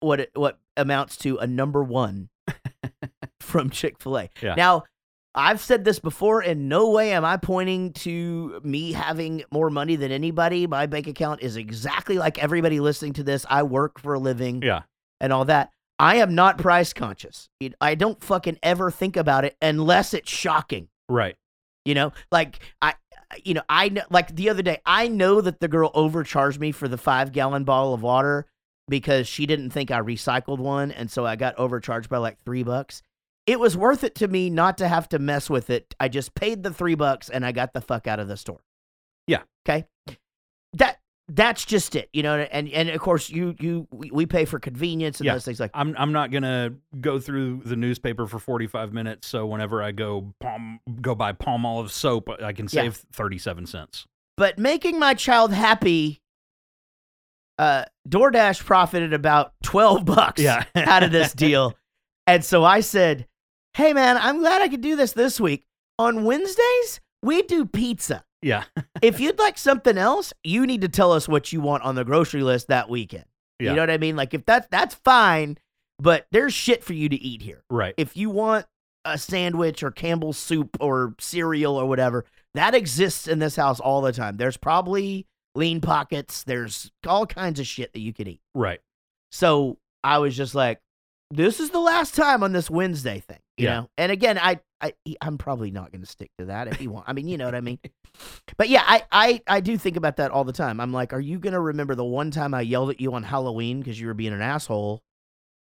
[0.00, 2.28] what it, what amounts to a number one
[3.40, 4.30] from Chick Fil A.
[4.40, 4.54] Yeah.
[4.54, 4.84] Now,
[5.34, 6.42] I've said this before.
[6.42, 10.66] In no way am I pointing to me having more money than anybody.
[10.66, 13.44] My bank account is exactly like everybody listening to this.
[13.48, 14.82] I work for a living Yeah.
[15.20, 15.70] and all that.
[15.98, 17.48] I am not price conscious.
[17.80, 20.88] I don't fucking ever think about it unless it's shocking.
[21.08, 21.36] Right.
[21.84, 22.94] You know, like I,
[23.44, 26.72] you know, I know, like the other day, I know that the girl overcharged me
[26.72, 28.46] for the five gallon bottle of water
[28.88, 32.62] because she didn't think I recycled one, and so I got overcharged by like three
[32.62, 33.02] bucks.
[33.46, 35.94] It was worth it to me not to have to mess with it.
[35.98, 38.60] I just paid the three bucks and I got the fuck out of the store.
[39.26, 39.42] Yeah.
[39.66, 39.86] Okay.
[40.74, 40.99] That
[41.32, 42.36] that's just it, you know.
[42.38, 45.34] And and of course, you you we, pay for convenience and Yeah.
[45.34, 45.70] those things like.
[45.74, 49.28] I'm I'm not gonna go through the newspaper for 45 minutes.
[49.28, 52.82] So whenever I go palm go buy Palmolive soap, I can Yeah.
[52.82, 54.06] save 37 cents.
[54.36, 56.20] but making my child happy
[57.58, 60.64] uh DoorDash profited about 12 bucks Yeah.
[60.74, 61.74] out of this deal.
[62.26, 63.26] And so I said,
[63.74, 65.66] "Hey man, I'm glad I could do this this week.
[65.98, 68.24] On Wednesdays, we do pizza.
[68.42, 68.64] Yeah.
[69.02, 72.04] If you'd like something else, you need to tell us what you want on the
[72.04, 73.24] grocery list that weekend.
[73.58, 73.70] Yeah.
[73.70, 74.14] You know what I mean?
[74.14, 75.56] Like if that's that's fine,
[75.98, 77.64] but there's shit for you to eat here.
[77.70, 77.94] Right.
[77.96, 78.66] If you want
[79.06, 84.02] a sandwich or Campbell's soup or cereal or whatever, that exists in this house all
[84.02, 84.36] the time.
[84.36, 88.40] There's probably lean pockets, there's all kinds of shit that you could eat.
[88.54, 88.80] Right.
[89.32, 90.80] So I was just like,
[91.30, 93.80] this is the last time on this Wednesday thing, you Yeah.
[93.80, 93.90] know.
[93.98, 97.04] And again, I, I I'm probably not going to stick to that if you want.
[97.08, 97.78] I mean, you know what I mean.
[98.56, 100.80] But yeah, I, I I do think about that all the time.
[100.80, 103.22] I'm like, are you going to remember the one time I yelled at you on
[103.22, 105.00] Halloween because you were being an asshole,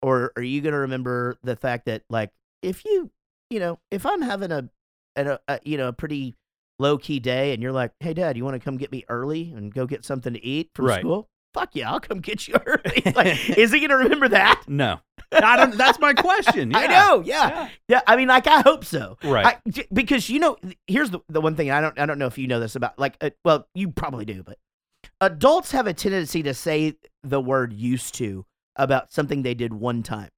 [0.01, 2.31] or are you going to remember the fact that like
[2.63, 3.11] if you
[3.49, 4.67] you know if I'm having a,
[5.15, 6.35] a, a you know a pretty
[6.79, 9.53] low key day and you're like, hey dad, you want to come get me early
[9.55, 10.99] and go get something to eat from Right.
[11.01, 11.29] school?
[11.53, 13.01] Fuck yeah, I'll come get you early.
[13.15, 14.63] like, is he going to remember that?
[14.67, 14.99] No.
[15.31, 16.73] I don't that's my question.
[16.75, 17.69] I know, yeah.
[17.87, 19.45] yeah, I mean, like I hope so, Right.
[19.45, 20.57] I, j- because you know,
[20.87, 22.97] here's the the one thing I don't I don't know if you know this about
[22.97, 24.57] like uh, well you probably do, but
[25.21, 30.03] adults have a tendency to say the word used to about something they did one
[30.03, 30.29] time.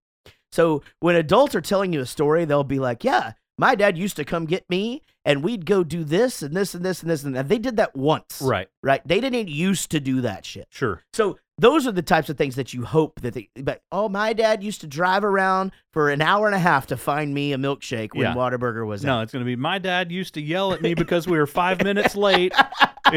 [0.52, 4.18] So when adults are telling you a story, they'll be like, "Yeah, my dad used
[4.18, 7.24] to come get me, and we'd go do this and this and this and this
[7.24, 8.68] and that." They did that once, right.
[8.84, 9.02] Right?
[9.08, 10.68] They didn't used to do that shit.
[10.70, 11.02] Sure.
[11.14, 13.50] So those are the types of things that you hope that they.
[13.56, 16.98] But oh, my dad used to drive around for an hour and a half to
[16.98, 18.34] find me a milkshake when Yeah.
[18.34, 19.22] Whataburger was No, out.
[19.24, 21.84] it's going to be my dad used to yell at me because we were five
[21.84, 22.54] minutes late.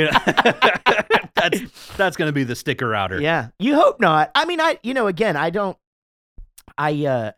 [1.34, 3.20] That's that's going to be the sticker outer.
[3.20, 4.30] Yeah, you hope not.
[4.34, 5.76] I mean, I you know again, I don't.
[6.78, 7.32] I uh,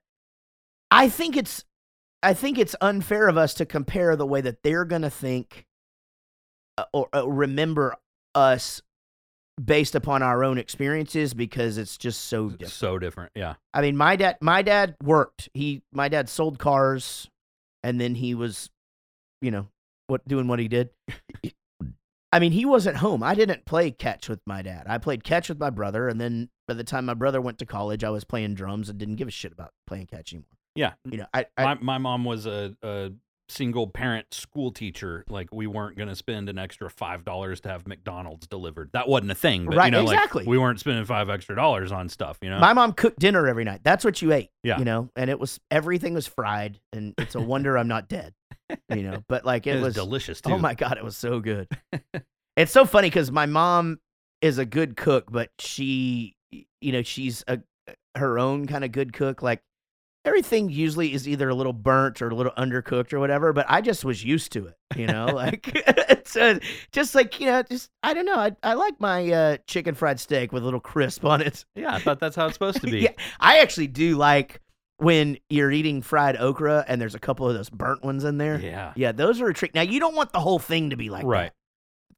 [0.90, 1.64] I think it's,
[2.22, 5.66] I think it's unfair of us to compare the way that they're gonna think,
[6.78, 7.96] uh, or uh, remember
[8.34, 8.80] us,
[9.62, 12.72] based upon our own experiences because it's just so different.
[12.72, 13.32] So different.
[13.34, 13.54] Yeah.
[13.72, 15.48] I mean, my dad, my dad worked.
[15.54, 17.28] He, my dad sold cars,
[17.82, 18.70] and then he was,
[19.40, 19.68] you know,
[20.08, 20.90] what doing what he did.
[22.32, 23.22] I mean, he wasn't home.
[23.22, 24.84] I didn't play catch with my dad.
[24.88, 27.66] I played catch with my brother, and then by the time my brother went to
[27.66, 30.48] college, I was playing drums and didn't give a shit about playing catch anymore.
[30.74, 30.92] Yeah.
[31.10, 33.12] You know, I, I my my mom was a, a
[33.48, 35.24] single parent school teacher.
[35.28, 38.90] Like we weren't going to spend an extra five dollars to have McDonald's delivered.
[38.92, 39.66] That wasn't a thing.
[39.66, 40.42] But, Right, You know, exactly.
[40.42, 42.38] Like, we weren't spending five extra dollars on stuff.
[42.42, 42.58] You know.
[42.58, 43.80] my mom cooked dinner every night.
[43.82, 44.50] That's what you ate.
[44.62, 44.78] Yeah.
[44.78, 48.34] You know, and it was everything was fried, and it's a wonder I'm not dead.
[48.88, 50.54] You know, but like it, it was was delicious oh too.
[50.56, 51.68] Oh my god, it was so good.
[52.56, 53.98] it's so funny because my mom
[54.42, 57.60] is a good cook, but she, you know, she's a
[58.16, 59.42] her own kind of good cook.
[59.42, 59.62] Like
[60.26, 63.52] everything usually is either a little burnt or a little undercooked or whatever.
[63.52, 65.26] But I just was used to it, you know.
[65.34, 66.58] like it's uh,
[66.92, 68.36] just like you know, just I don't know.
[68.36, 71.64] I I like my uh, chicken fried steak with a little crisp on it.
[71.74, 73.00] Yeah, I thought that's how it's supposed to be.
[73.00, 74.60] Yeah, I actually do like
[74.98, 78.58] when you're eating fried okra and there's a couple of those burnt ones in there.
[78.58, 78.92] Yeah.
[78.96, 79.74] Yeah, those are a treat.
[79.74, 81.52] Now you don't want the whole thing to be like Right.
[81.52, 81.52] that.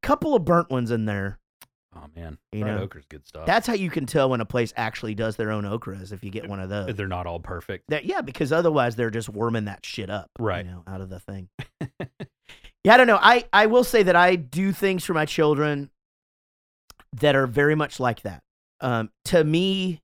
[0.07, 1.41] Couple of burnt ones in there.
[2.01, 3.47] Oh man, You fried know, okra's good stuff.
[3.47, 6.31] That's how you can tell when a place actually does their own okras if you
[6.31, 6.95] get one of those.
[6.95, 7.85] They're not all perfect.
[7.89, 10.65] That- yeah, because otherwise they're just worming that shit up, Right.
[10.65, 11.49] You know, out of the thing.
[12.85, 13.19] yeah, I don't know.
[13.21, 15.91] I I will say that I do things for my children
[17.15, 18.43] that are very much like that.
[18.81, 20.01] Um, to me,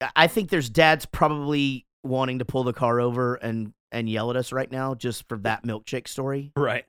[0.00, 4.30] I- I think there's dads probably wanting to pull the car over and and yell
[4.30, 6.84] at us right now just for that milkshake story Right.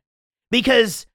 [0.52, 1.08] because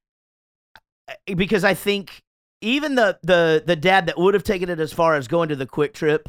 [1.36, 2.22] because I think
[2.60, 5.56] even the the the dad that would have taken it as far as going to
[5.56, 6.26] the QuikTrip,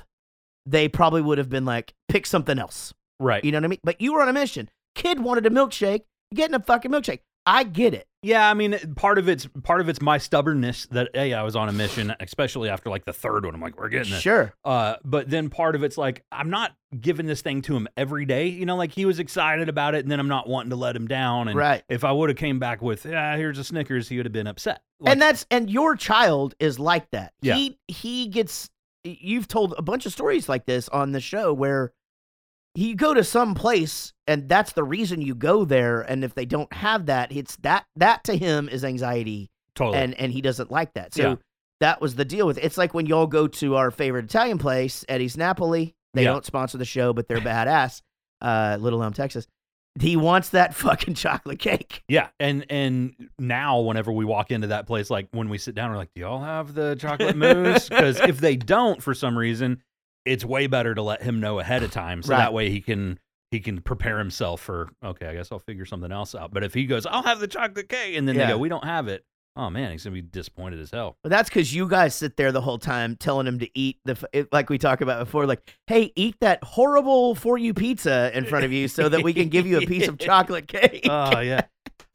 [0.66, 2.94] they probably would have been like, pick something else.
[3.20, 3.44] Right.
[3.44, 3.80] You know what I mean?
[3.84, 4.70] But you were on a mission.
[4.96, 6.02] Kid wanted a milkshake.
[6.34, 7.20] Getting a fucking milkshake.
[7.48, 8.06] I get it.
[8.24, 11.56] Yeah, I mean, part of it's part of it's my stubbornness that hey, I was
[11.56, 13.56] on a mission, especially after like the third one.
[13.56, 14.22] I'm like, we're getting this.
[14.22, 14.54] Sure.
[14.66, 18.26] Uh, but then part of it's like I'm not giving this thing to him every
[18.26, 18.48] day.
[18.48, 20.94] You know, like he was excited about it, and then I'm not wanting to let
[20.96, 21.48] him down.
[21.48, 21.84] And Right.
[21.88, 24.48] if I would have came back with, yeah, here's a Snickers, he would have been
[24.48, 24.82] upset.
[25.00, 27.32] Like, and that's and your child is like that.
[27.42, 27.56] Yeah.
[27.56, 28.70] He he gets
[29.06, 31.94] you've told a bunch of stories like this on the show where
[32.86, 36.46] you go to some place and that's the reason you go there and if they
[36.46, 39.98] don't have that it's that that to him is anxiety totally.
[39.98, 41.14] and and he doesn't like that.
[41.14, 41.36] So Yeah.
[41.80, 42.64] that was the deal with it.
[42.64, 45.96] It's like when y'all go to our favorite Italian place, Eddie's Napoli.
[46.14, 46.32] They Yeah.
[46.34, 48.02] don't sponsor the show, but they're badass.
[48.42, 49.48] Uh, Little Elm, Texas.
[50.00, 52.04] He wants that fucking chocolate cake.
[52.08, 55.90] Yeah, and and now whenever we walk into that place, like when we sit down,
[55.90, 59.82] we're like, "Do y'all have the chocolate mousse?" Because if they don't, for some reason,
[60.28, 62.40] it's way better to let him know ahead of time, so Right.
[62.40, 63.20] that way he can
[63.50, 64.90] he can prepare himself for.
[65.02, 66.54] Okay, I guess I'll figure something else out.
[66.54, 68.48] But if he goes, "I'll have the chocolate cake," and then Yeah.
[68.48, 69.24] they go, "We don't have it,"
[69.58, 71.18] oh man, he's gonna be disappointed as hell.
[71.24, 74.18] But that's because you guys sit there the whole time telling him to eat the
[74.32, 75.46] it, like we talked about before.
[75.46, 79.34] Like, hey, eat that horrible for you pizza in front of you so that we
[79.34, 81.06] can give you a piece of chocolate cake.
[81.10, 81.64] Oh yeah.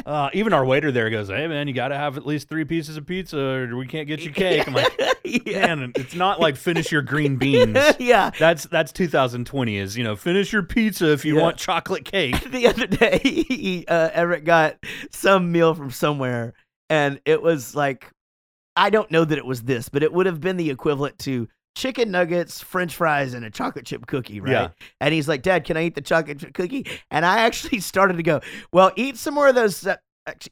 [0.05, 2.65] Uh, even our waiter there goes, "Hey man, you got to have at least three
[2.65, 6.41] pieces of pizza, or we can't get you cake." I'm like, yeah, "Man, it's not
[6.41, 8.31] like finish your green beans." yeah.
[8.37, 11.43] That's that's 2020 is you know finish your pizza if you Yeah.
[11.43, 12.51] want chocolate cake.
[12.51, 14.77] the other day, he, uh, Everett got
[15.13, 16.55] some meal from somewhere,
[16.93, 18.11] and it was like,
[18.77, 21.49] I don't know that it was this, but it would have been the equivalent to
[21.75, 24.51] chicken nuggets, French fries, and a chocolate chip cookie, right?
[24.53, 24.69] Yeah.
[25.01, 28.19] And he's like, "Dad, can I eat the chocolate chip cookie?" And I actually started
[28.19, 28.41] to go,
[28.73, 29.97] "Well, eat some more of those." Uh,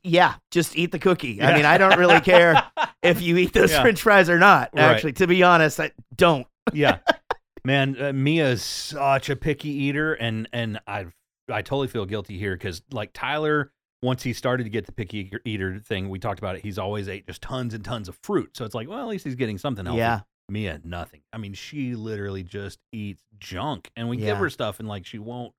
[0.03, 1.43] yeah, just eat the cookie.
[1.43, 2.63] I mean, I don't really care
[3.03, 3.83] if you eat those Yeah.
[3.83, 4.71] French fries or not.
[4.75, 4.83] Right.
[4.83, 6.47] Actually, to be honest, I don't.
[6.73, 6.99] yeah,
[7.65, 11.07] man, uh, Mia is such a picky eater, and and I
[11.51, 13.71] I totally feel guilty here because like Tyler.
[14.03, 16.63] Once he started to get the picky eater- thing, we talked about it.
[16.63, 19.25] He's always ate just tons and tons of fruit, so it's like, well, at least
[19.25, 19.99] he's getting something healthy.
[19.99, 20.21] Yeah.
[20.49, 21.21] Mia, nothing.
[21.33, 24.27] I mean, she literally just eats junk, and we Yeah.
[24.27, 25.53] give her stuff, and like she won't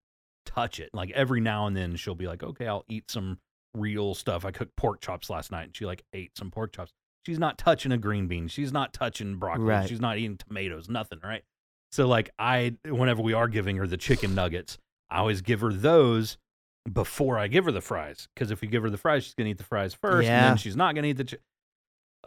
[0.46, 0.90] touch it.
[0.94, 3.40] Like every now and then, she'll be like, "Okay, I'll eat some
[3.74, 6.92] real stuff." I cooked pork chops last night, and she like ate some pork chops.
[7.26, 8.48] She's not touching a green bean.
[8.48, 9.66] She's not touching broccoli.
[9.66, 9.88] Right.
[9.88, 10.90] She's not eating tomatoes.
[10.90, 11.44] Nothing, right?
[11.92, 14.78] So like, I whenever we are giving her the chicken nuggets,
[15.10, 16.38] I always give her those
[16.92, 19.50] before I give her the fries, because if you give her the fries, she's gonna
[19.50, 21.26] eat the fries first, and then she's not gonna eat the.
[21.26, 21.38] Chi-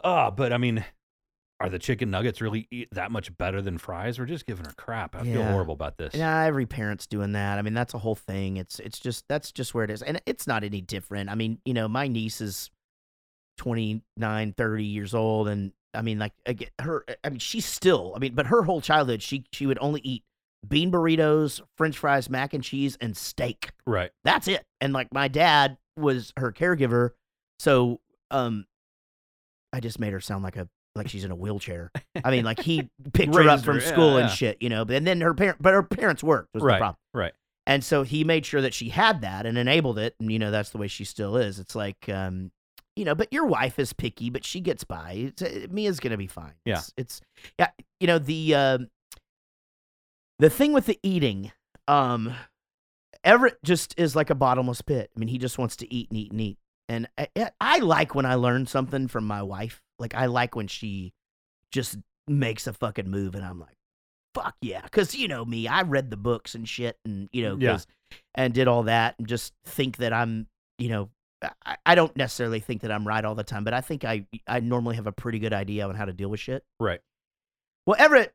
[0.03, 0.83] Ah, but I mean,
[1.61, 4.19] are the chicken nuggets really eat that much better than fries?
[4.19, 5.15] We're just giving her crap.
[5.15, 6.13] I feel horrible about this.
[6.13, 7.57] Yeah, every parent's doing that.
[7.57, 8.57] I mean, that's a whole thing.
[8.57, 10.01] It's it's just that's just where it is.
[10.01, 11.29] And it's not any different.
[11.29, 12.69] I mean, you know, my niece is
[13.57, 18.19] 29, 30 years old and I mean like again, her I mean she's still, I
[18.19, 20.23] mean, but her whole childhood she she would only eat
[20.67, 23.71] bean burritos, french fries, mac and cheese and steak.
[23.85, 24.11] Right.
[24.23, 24.63] That's it.
[24.81, 27.11] And like my dad was her caregiver,
[27.59, 27.99] so
[28.31, 28.65] um
[29.73, 31.91] I just made her sound like a like she's in a wheelchair.
[32.23, 34.33] I mean, like he picked her up Raised her, from yeah, school and yeah.
[34.33, 34.85] shit, you know.
[34.85, 36.77] But and then her parent, but her parents worked was the Right.
[36.79, 37.33] problem, Right.
[37.67, 40.51] and so he made sure that she had that and enabled it, and you know
[40.51, 41.59] that's the way she still is.
[41.59, 42.51] It's like, um,
[42.95, 45.11] you know, but your wife is picky, but she gets by.
[45.37, 46.53] It's, uh, Mia's gonna be fine.
[46.63, 46.77] Yeah.
[46.77, 47.21] it's, it's
[47.59, 48.87] yeah, you know the um
[50.39, 51.51] the thing with the eating,
[51.87, 52.33] um,
[53.23, 55.09] Everett just is like a bottomless pit.
[55.15, 56.57] I mean, he just wants to eat and eat and eat.
[56.87, 57.27] And I,
[57.59, 59.81] I- like when I learn something from my wife.
[59.97, 61.13] Like I like when she
[61.71, 63.77] just makes a fucking move, and I'm like,
[64.33, 67.57] fuck yeah, because you know me, I read the books and shit, and you know,
[67.57, 67.79] Yeah.
[68.35, 71.09] and did all that, and just think that I'm, you know.
[71.65, 74.25] I, I don't necessarily think that I'm right all the time, but I think I
[74.47, 76.63] I normally have a pretty good idea on how to deal with shit.
[76.79, 76.99] Right.
[77.85, 78.33] Well, Everett,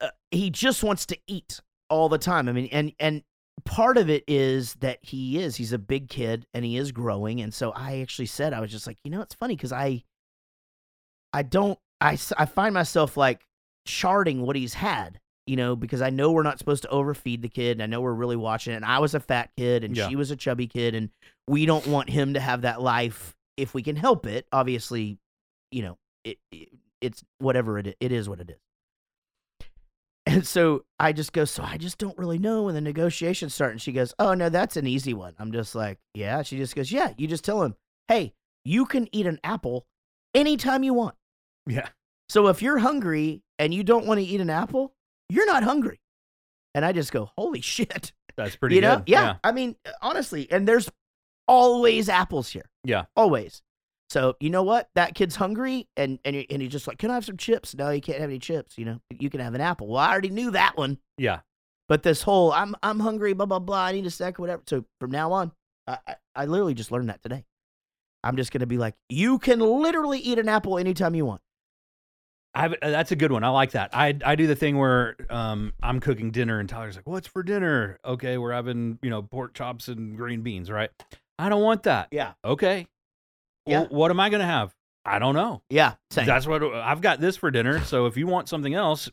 [0.00, 1.60] uh, he just wants to eat
[1.90, 2.48] all the time.
[2.48, 3.22] I mean, and and
[3.64, 7.40] part of it is that he is he's a big kid and he is growing,
[7.40, 10.04] and so I actually said I was just like, you know, it's funny because I
[11.32, 13.46] I don't I I find myself like
[13.86, 15.20] charting what he's had.
[15.48, 18.00] You know, because I know we're not supposed to overfeed the kid, and I know
[18.00, 18.76] we're really watching it.
[18.76, 20.08] And I was a fat kid, and Yeah.
[20.08, 21.08] she was a chubby kid, and
[21.46, 24.48] we don't want him to have that life if we can help it.
[24.50, 25.18] Obviously,
[25.70, 26.70] you know, it, it
[27.00, 28.56] it's whatever it is, it is what it is.
[30.28, 33.70] And so I just go, so I just don't really know when the negotiations start.
[33.70, 35.34] And she goes, oh no, that's an easy one.
[35.38, 36.42] I'm just like, yeah.
[36.42, 37.12] She just goes, yeah.
[37.16, 37.76] You just tell him,
[38.08, 39.86] hey, you can eat an apple
[40.34, 41.14] anytime you want.
[41.66, 41.88] Yeah.
[42.28, 44.94] So if you're hungry and you don't want to eat an apple,
[45.28, 46.00] you're not hungry.
[46.74, 48.12] And I just go, holy shit.
[48.36, 48.96] That's pretty you know?
[48.96, 49.08] good.
[49.08, 49.36] Yeah.
[49.44, 50.90] I mean, honestly, and there's
[51.46, 52.68] always apples here.
[52.84, 53.04] Yeah.
[53.14, 53.62] Always.
[54.08, 54.88] So you know what?
[54.94, 57.90] That kid's hungry, and and and he's just like, "Can I have some chips?" No,
[57.90, 58.78] you can't have any chips.
[58.78, 59.88] You know, you can have an apple.
[59.88, 60.98] Well, I already knew that one.
[61.18, 61.40] Yeah.
[61.88, 63.84] But this whole I'm I'm hungry, blah blah blah.
[63.84, 64.62] I need a snack, or whatever.
[64.66, 65.52] So from now on,
[65.86, 67.44] I I, I literally just learned that today.
[68.22, 71.40] I'm just gonna be like, you can literally eat an apple anytime you want.
[72.54, 73.44] I've, uh, that's a good one.
[73.44, 73.90] I like that.
[73.92, 77.42] I I do the thing where um I'm cooking dinner and Tyler's like, "What's for
[77.42, 80.90] dinner?" Okay, we're having you know pork chops and green beans, right?
[81.38, 82.08] I don't want that.
[82.12, 82.32] Yeah.
[82.44, 82.86] Okay.
[83.66, 83.80] Yeah.
[83.80, 84.74] Well, what am I gonna have?
[85.04, 85.62] I don't know.
[85.70, 85.94] Yeah.
[86.10, 86.26] Same.
[86.26, 87.80] That's what I've got this for dinner.
[87.84, 89.08] So if you want something else,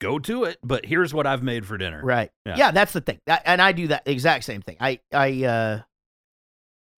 [0.00, 0.58] go to it.
[0.62, 2.00] But here's what I've made for dinner.
[2.02, 2.30] Right.
[2.44, 2.56] Yeah.
[2.56, 2.70] Yeah.
[2.72, 3.20] that's the thing.
[3.26, 4.76] That, and I do that exact same thing.
[4.80, 5.80] I I uh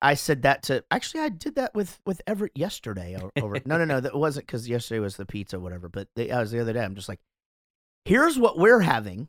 [0.00, 3.84] I said that to actually I did that with with Everett yesterday over No, no,
[3.84, 6.72] no, that wasn't cuz yesterday was the pizza whatever, but the, I was the other
[6.72, 7.20] day I'm just like
[8.04, 9.28] here's what we're having,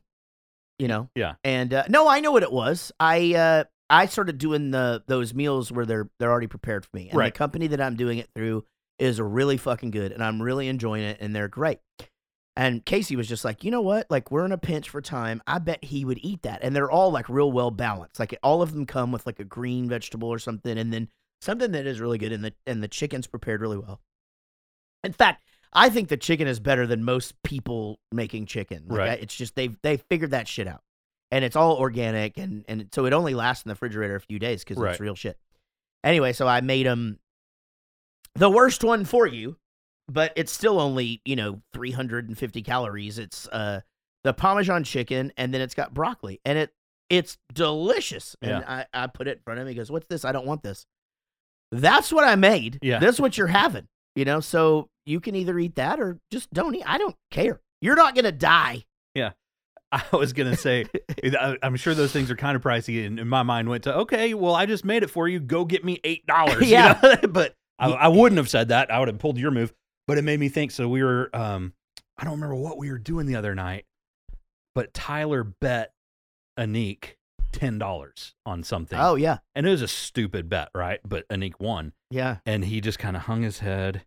[0.78, 1.10] you know.
[1.14, 1.34] Yeah.
[1.44, 2.92] And uh, no, I know what it was.
[2.98, 7.08] I uh I started doing the those meals where they're they're already prepared for me.
[7.10, 7.34] And Right.
[7.34, 8.64] the company that I'm doing it through
[8.98, 11.80] is really fucking good and I'm really enjoying it and they're great.
[12.56, 14.10] And Casey was just like, you know what?
[14.10, 15.40] Like, we're in a pinch for time.
[15.46, 16.58] I bet he would eat that.
[16.62, 18.18] And they're all like real well balanced.
[18.20, 21.08] Like, all of them come with like a green vegetable or something, and then
[21.40, 22.32] something that is really good.
[22.32, 24.00] And the and the chicken's prepared really well.
[25.04, 28.84] In fact, I think the chicken is better than most people making chicken.
[28.88, 29.10] Like, Right.
[29.10, 30.82] I- it's just they've they figured that shit out,
[31.30, 34.38] and it's all organic, and and so it only lasts in the refrigerator a few
[34.38, 34.92] days because Right.
[34.92, 35.38] it's real shit.
[36.04, 37.18] Anyway, so I made them
[38.34, 39.56] the worst one for you
[40.08, 43.18] but it's still only you know 350 calories.
[43.18, 43.80] It's uh
[44.24, 46.70] the parmesan chicken and then it's got broccoli and it
[47.08, 48.36] it's delicious.
[48.42, 50.24] And I, I put it in front of him he goes what's this?
[50.24, 50.84] I don't want this.
[51.72, 52.78] That's what i made.
[52.82, 52.98] Yeah.
[52.98, 54.40] this is what you're having you know?
[54.40, 57.60] So you can either eat that or just don't eat i don't care.
[57.80, 58.84] You're not gonna die
[59.92, 60.84] I was gonna say,
[61.24, 63.94] I- I'm sure those things are kind of pricey, and, and my mind went to,
[63.98, 65.40] okay, well, I just made it for you.
[65.40, 66.68] Go get me eight dollars.
[66.68, 67.16] Yeah.
[67.28, 68.90] but I, I wouldn't have said that.
[68.92, 69.72] I would have pulled your move,
[70.06, 70.70] but it made me think.
[70.70, 71.72] So we were, um,
[72.18, 73.86] I don't remember what we were doing the other night,
[74.74, 75.92] but Tyler bet
[76.58, 77.14] Anik
[77.52, 78.96] ten dollars on something.
[79.00, 81.00] oh yeah and it was a stupid bet, right?
[81.04, 84.02] But Anik won, yeah and he just kind of hung his head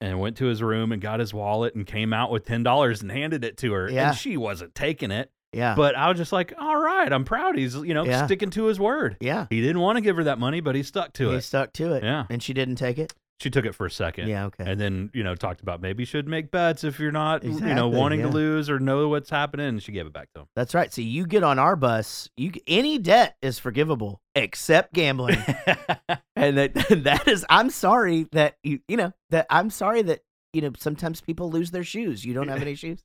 [0.00, 3.02] and went to his room and got his wallet and came out with ten dollars
[3.02, 3.90] and handed it to her.
[3.90, 4.08] Yeah.
[4.10, 5.30] And she wasn't taking it.
[5.52, 7.56] yeah But I was just like, all right, I'm proud.
[7.56, 8.26] He's you know Yeah.
[8.26, 9.16] sticking to his word.
[9.20, 11.34] yeah He didn't want to give her that money, but he stuck to he it.
[11.36, 12.26] He stuck to it Yeah.
[12.28, 14.28] and she didn't take it She took it for a second.
[14.28, 17.12] yeah okay And then, you know, talked about maybe you should make bets if you're
[17.12, 18.26] not, you know, wanting yeah.
[18.26, 19.66] to lose or know what's happening.
[19.66, 20.46] And she gave it back to him.
[20.56, 20.92] That's right.
[20.92, 25.36] So you get on our bus, you any debt is forgivable except gambling.
[26.36, 26.74] and that
[27.04, 30.20] that is I'm sorry that you you know that I'm sorry that
[30.52, 32.24] you know sometimes people lose their shoes.
[32.24, 33.04] You don't have any shoes.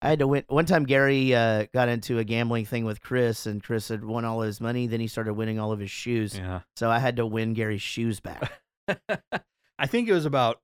[0.00, 0.84] I had to win one time.
[0.84, 4.60] Gary uh, got into a gambling thing with Chris, and Chris had won all his
[4.60, 4.86] money.
[4.86, 6.36] Then he started winning all of his shoes.
[6.36, 6.60] yeah.
[6.76, 8.50] So I had to win Gary's shoes back.
[9.78, 10.60] I think it was about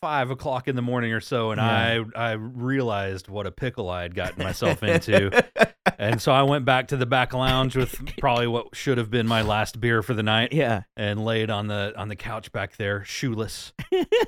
[0.00, 2.02] five o'clock in the morning or so, and Yeah.
[2.16, 5.30] I I realized what a pickle I had gotten myself into,
[6.00, 9.26] and so I went back to the back lounge with probably what should have been
[9.28, 10.82] my last beer for the night, yeah.
[10.96, 13.72] and laid on the on the couch back there, shoeless.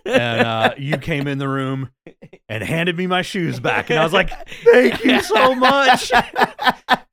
[0.05, 1.89] and uh, you came in the room
[2.49, 4.31] and handed me my shoes back, and I was like,
[4.65, 6.13] "Thank you so much."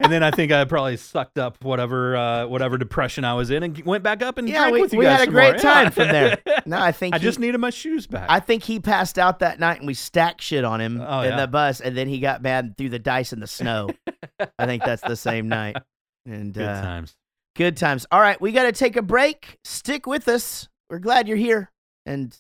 [0.02, 3.64] and then I think I probably sucked up whatever uh, whatever depression I was in,
[3.64, 5.60] and went back up and Yeah, drank we- with you we had a great more.
[5.62, 5.90] time Yeah.
[5.92, 6.38] from there.
[6.66, 8.28] No, I think I he- just needed my shoes back.
[8.30, 11.32] I think he passed out that night and we stacked shit on him Oh, in
[11.32, 11.40] yeah.
[11.42, 13.90] the bus, and then he got mad and threw the dice in the snow.
[14.58, 15.78] I think that's the same night.
[16.26, 17.16] And Good uh, times.
[17.56, 18.06] good times.
[18.12, 19.58] All right, we got to take a break.
[19.64, 20.68] Stick with us.
[20.90, 21.72] We're glad you're here.
[22.06, 22.36] And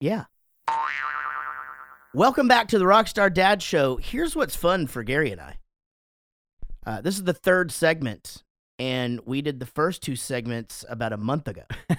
[0.00, 0.24] yeah.
[2.14, 3.96] Welcome back to the Rockstar Dad Show.
[3.96, 5.58] Here's what's fun for Gary and I.
[6.86, 8.42] Uh, this is the third segment,
[8.78, 11.62] and we did the first two segments about a month ago.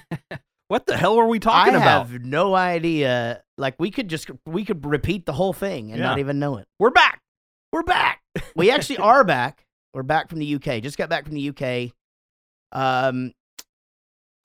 [0.69, 2.07] What the hell were we talking I about?
[2.07, 3.41] I have no idea.
[3.57, 6.67] Like we could just we could repeat the whole thing and not even know it.
[6.77, 7.21] We're back.
[7.71, 8.21] We're back.
[8.55, 9.65] We actually are back.
[9.93, 10.81] We're back from the UK.
[10.81, 11.91] Just got back from the UK.
[12.71, 13.33] Um,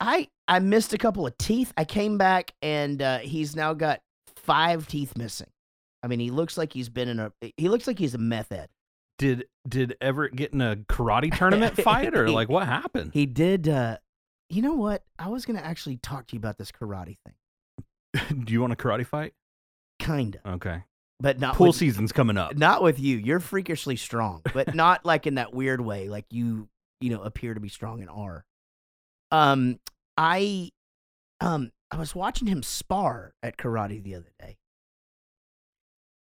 [0.00, 1.72] I I missed a couple of teeth.
[1.76, 4.00] I came back and uh, he's now got
[4.36, 5.48] five teeth missing.
[6.02, 7.32] I mean, he looks like he's been in a.
[7.56, 8.68] He looks like he's a meth head.
[9.18, 13.12] Did did Everett get in a karate tournament fight or like what happened?
[13.14, 13.68] He did.
[13.68, 13.98] Uh,
[14.48, 15.04] you know what?
[15.18, 18.44] I was gonna actually talk to you about this karate thing.
[18.44, 19.34] Do you want a karate fight?
[19.98, 20.82] Kinda, Okay.
[21.22, 22.56] But not Pool with, season's coming up.
[22.56, 23.16] Not with you.
[23.16, 26.08] You're freakishly strong, but not like in that weird way.
[26.08, 26.68] Like you,
[27.00, 28.44] you know, appear to be strong and are.
[29.30, 29.78] Um,
[30.18, 30.70] I,
[31.40, 34.58] um, I was watching him spar at karate the other day,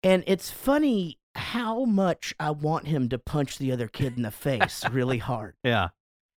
[0.03, 4.31] and it's funny how much I want him to punch the other kid in the
[4.31, 5.55] face really hard.
[5.63, 5.89] Yeah.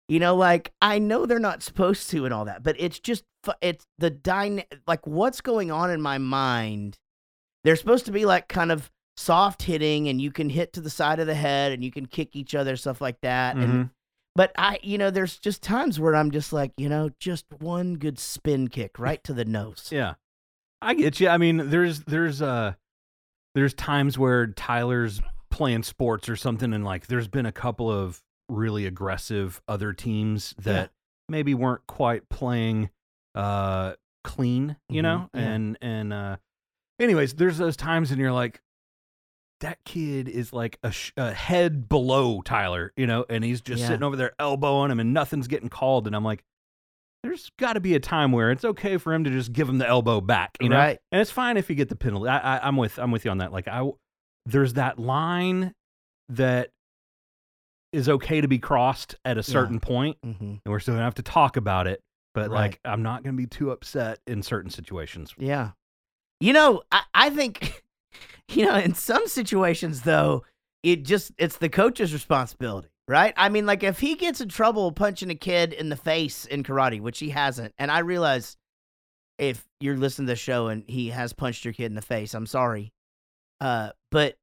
[0.06, 3.24] You know, like I know they're not supposed to and all that, but it's just
[3.62, 6.98] it's the dyna- like what's going on in my mind.
[7.64, 10.90] They're supposed to be like kind of soft hitting and you can hit to the
[10.90, 13.90] side of the head and you can kick each other stuff like that and Mhm.
[14.36, 17.94] But I, you know, there's just times where I'm just like, you know, just one
[17.94, 19.90] good spin kick right to the nose.
[19.92, 20.14] Yeah,
[20.82, 21.28] I get you.
[21.28, 22.74] I mean, there's there's uh
[23.54, 28.20] there's times where Tyler's playing sports or something, and like there's been a couple of
[28.48, 30.94] really aggressive other teams that Yeah.
[31.28, 32.90] maybe weren't quite playing
[33.36, 33.94] uh
[34.24, 35.40] clean, you Mhm, know, yeah.
[35.40, 36.36] and and uh,
[37.00, 38.60] anyways, there's those times, and you're like.
[39.60, 43.80] That kid is like a, sh- a head below Tyler, you know, and he's just
[43.80, 43.86] Yeah.
[43.86, 46.06] sitting over there elbowing him, and nothing's getting called.
[46.06, 46.42] And I'm like,
[47.22, 49.78] there's got to be a time where it's okay for him to just give him
[49.78, 50.98] the elbow back, you know, Right.
[51.12, 52.28] and it's fine if you get the penalty.
[52.28, 53.52] I, I, I'm with I'm with you on that.
[53.52, 53.88] Like I,
[54.44, 55.72] there's that line
[56.28, 56.68] that
[57.92, 61.14] is okay to be crossed at a certain point, hmm and we're still gonna have
[61.14, 62.00] to talk about it.
[62.34, 62.60] But Right.
[62.72, 65.32] like, I'm not gonna be too upset in certain situations.
[65.38, 65.70] Yeah.
[66.40, 67.82] You know, I, I think,
[68.48, 70.44] you know, in some situations though,
[70.82, 73.32] it just it's the coach's responsibility, right?
[73.36, 76.62] I mean, like if he gets in trouble punching a kid in the face in
[76.62, 78.56] karate, which he hasn't, and I realize
[79.38, 82.34] if you're listening to the show and he has punched your kid in the face,
[82.34, 82.92] I'm sorry.
[83.60, 84.36] Uh, but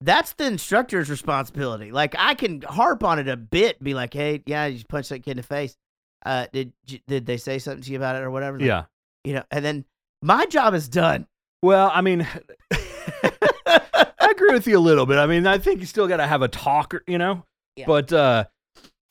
[0.00, 1.90] that's the instructor's responsibility.
[1.90, 5.20] Like I can harp on it a bit, be like, "Hey, yeah, you punched that
[5.24, 5.76] kid in the face.
[6.24, 6.72] Uh, did
[7.08, 8.84] did they say something to you about it or whatever?" Like, Yeah.
[9.24, 9.84] you know, and then
[10.26, 11.26] my job is done.
[11.62, 12.26] Well, I mean,
[12.72, 15.18] I agree with you a little bit.
[15.18, 17.44] I mean, I think you still got to have a talk, or- you know.
[17.76, 17.86] Yeah.
[17.86, 18.44] But uh,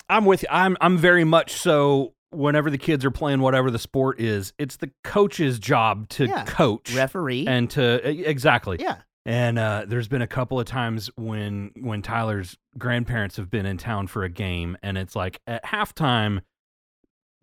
[0.08, 0.48] I'm with you.
[0.50, 2.12] I'm I'm very much so.
[2.32, 6.44] Whenever the kids are playing whatever the sport is, it's the coach's job to Yeah.
[6.44, 7.46] coach Referee.
[7.46, 8.76] and to exactly.
[8.80, 8.96] yeah.
[9.24, 13.78] And uh, there's been a couple of times when when Tyler's grandparents have been in
[13.78, 16.40] town for a game, and it's like at halftime,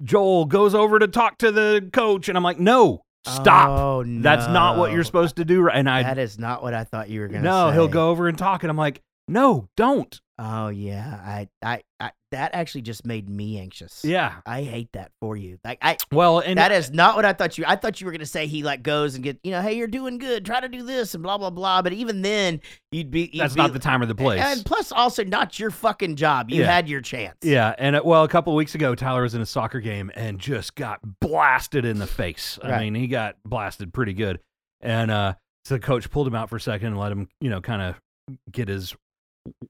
[0.04, 3.70] Joel goes over to talk to the coach, and I'm like, no, stop.
[3.80, 5.70] Oh, That's not what you're supposed to do.
[5.70, 7.44] And I That is not what I thought you were gonna say.
[7.44, 7.74] no, say.
[7.76, 10.20] he'll go over and talk, and I'm like, no, don't.
[10.40, 14.02] Oh yeah, I, I, I, that actually just made me anxious.
[14.04, 14.36] Yeah.
[14.46, 15.58] I hate that for you.
[15.64, 17.64] Like I, Well, and that is not what I thought you.
[17.68, 19.88] I thought you were gonna say he like goes and get, you know, hey, you're
[19.88, 20.46] doing good.
[20.46, 21.82] Try to do this and blah blah blah.
[21.82, 22.60] But even then,
[22.92, 23.30] you'd be.
[23.32, 24.42] You'd that's be, not the time or the place.
[24.44, 26.50] And plus, also not your fucking job.
[26.52, 26.72] You Yeah.
[26.72, 27.38] had your chance.
[27.42, 30.12] Yeah, and uh, well, a couple of weeks ago, Tyler was in a soccer game
[30.16, 32.60] and just got blasted in the face.
[32.64, 34.40] I mean, he got blasted pretty good,
[34.82, 35.34] and uh,
[35.66, 37.82] so the coach pulled him out for a second and let him, you know, kind
[37.82, 37.96] of
[38.52, 38.94] get his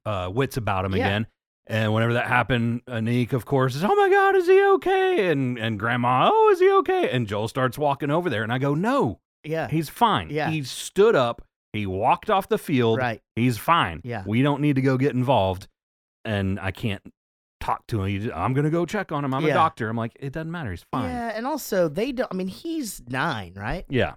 [0.06, 1.06] uh, wits about him Yeah.
[1.08, 1.28] again.
[1.68, 5.58] And whenever that happened, Anik, of course, is, "Oh my God, is he okay?" And
[5.58, 8.74] and Grandma, "Oh, is he okay?" And Joel starts walking over there, and I go,
[8.76, 9.68] "No, Yeah.
[9.70, 10.30] he's fine.
[10.30, 10.50] Yeah.
[10.50, 11.42] He stood up,
[11.72, 13.22] he walked off the field, Right.
[13.36, 14.02] He's fine.
[14.04, 14.24] Yeah.
[14.28, 15.68] We don't need to go get involved.
[16.26, 17.02] And I can't
[17.60, 18.32] talk to him.
[18.36, 19.34] I'm going to go check on him.
[19.34, 19.52] I'm Yeah.
[19.52, 19.90] a doctor.
[19.90, 20.72] I'm like, it doesn't matter.
[20.72, 21.10] He's fine.
[21.10, 22.28] Yeah, and also they don't.
[22.32, 23.86] I mean, he's nine, right?
[23.90, 24.16] Yeah.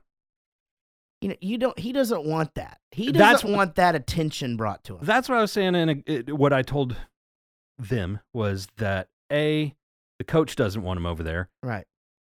[1.20, 1.78] You know, you don't.
[1.78, 2.78] He doesn't want that.
[2.90, 5.00] He doesn't That's- want that attention brought to him.
[5.04, 5.74] That's what I was saying.
[5.74, 6.96] And it, what I told
[7.78, 9.74] them was that A,
[10.18, 11.48] the coach doesn't want him over there.
[11.62, 11.84] right.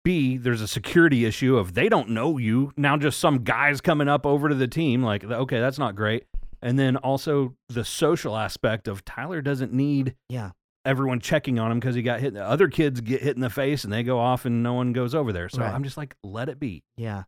[0.05, 2.73] B, there's a security issue of they don't know you.
[2.77, 5.01] Now just some guys coming up over to the team.
[5.05, 6.25] Like, okay, that's not great.
[6.61, 10.51] And then also the social aspect of Tyler doesn't need Yeah.
[10.85, 12.37] everyone checking on him because he got hit.
[12.37, 15.15] Other kids get hit in the face and they go off and no one goes
[15.15, 15.49] over there.
[15.49, 15.73] So Right.
[15.73, 16.83] I'm just like, let it be.
[16.97, 17.23] Yeah.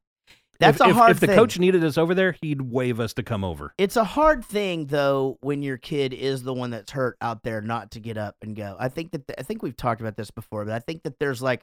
[0.60, 1.36] That's if, a if- hard If the thing.
[1.36, 3.74] coach needed us over there, he'd wave us to come over.
[3.78, 7.60] It's a hard thing though when your kid is the one that's hurt out there
[7.60, 8.76] not to get up and go.
[8.78, 11.42] I think that I think we've talked about this before, but I think that there's
[11.42, 11.62] like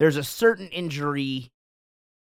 [0.00, 1.50] there's a certain injury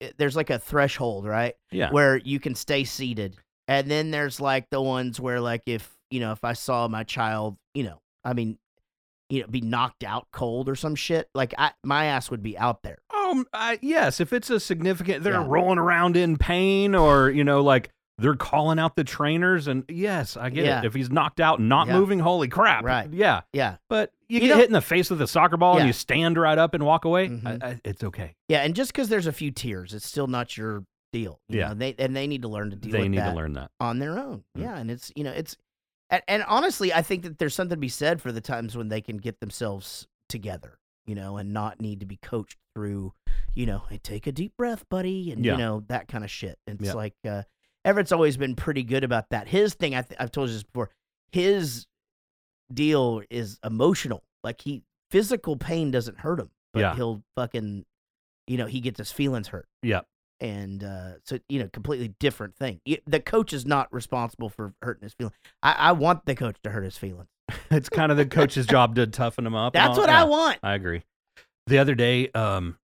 [0.02, 1.56] eh, there's like a threshold, right?
[1.72, 1.90] Yeah.
[1.92, 3.36] Where you can stay seated.
[3.68, 7.04] And then there's like the ones where like if, you know, if I saw my
[7.04, 8.58] child, you know, I mean,
[9.30, 12.58] you know, be knocked out cold or some shit, like I my ass would be
[12.58, 12.98] out there.
[13.14, 13.46] Um.
[13.54, 14.20] I, yes.
[14.22, 15.46] If it's a significant, they're Yeah.
[15.48, 20.38] rolling around in pain, or you know, like they're calling out the trainers, and yes,
[20.38, 20.80] I get Yeah.
[20.80, 20.86] it.
[20.86, 22.00] If he's knocked out, and not Yeah.
[22.00, 22.84] moving, holy crap!
[22.84, 23.12] Right.
[23.12, 23.42] Yeah.
[23.54, 23.76] Yeah.
[23.90, 26.38] But you, You get hit in the face with a soccer ball, and you stand
[26.38, 27.28] right up and walk away.
[27.30, 27.64] Mhm.
[27.64, 28.36] I, I, it's okay.
[28.48, 31.40] Yeah, and just because there's a few tears, it's still not your deal.
[31.48, 31.68] You Yeah.
[31.70, 33.54] know, they and they need to learn to deal They with need that to learn
[33.54, 33.72] that.
[33.80, 34.44] on their own.
[34.58, 34.62] Mm.
[34.62, 35.56] Yeah, and it's you know it's
[36.10, 38.90] and, and honestly, I think that there's something to be said for the times when
[38.90, 43.14] they can get themselves together, you know, and not need to be coached through,
[43.56, 45.54] you know, hey, take a deep breath, buddy, and Yeah.
[45.54, 46.58] you know that kind of shit.
[46.68, 46.94] It's Yeah.
[46.94, 47.44] like uh,
[47.86, 49.48] Everett's always been pretty good about that.
[49.48, 50.90] His thing, I th- I've told you this before.
[51.32, 51.88] His
[52.74, 54.24] deal is emotional.
[54.44, 56.96] Like he physical pain doesn't hurt him, but Yeah.
[56.96, 57.86] he'll fucking,
[58.46, 60.02] you know, he gets his feelings hurt Yeah.
[60.40, 62.80] And uh, so you know, completely different thing.
[63.06, 65.36] The coach is not responsible for hurting his feelings.
[65.64, 67.30] I, I want the coach to hurt his feelings.
[67.72, 69.74] it's kind of the coach's job to toughen him up.
[69.74, 70.60] That's what yeah, I want.
[70.64, 71.04] I agree.
[71.68, 72.78] The other day, um,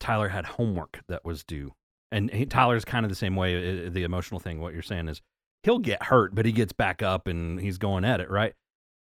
[0.00, 1.72] Tyler had homework that was due,
[2.10, 3.86] and he, Tyler's kind of the same way.
[3.86, 5.22] uh, The emotional thing, what you're saying is,
[5.62, 8.54] he'll get hurt, but he gets back up and he's going at it, right?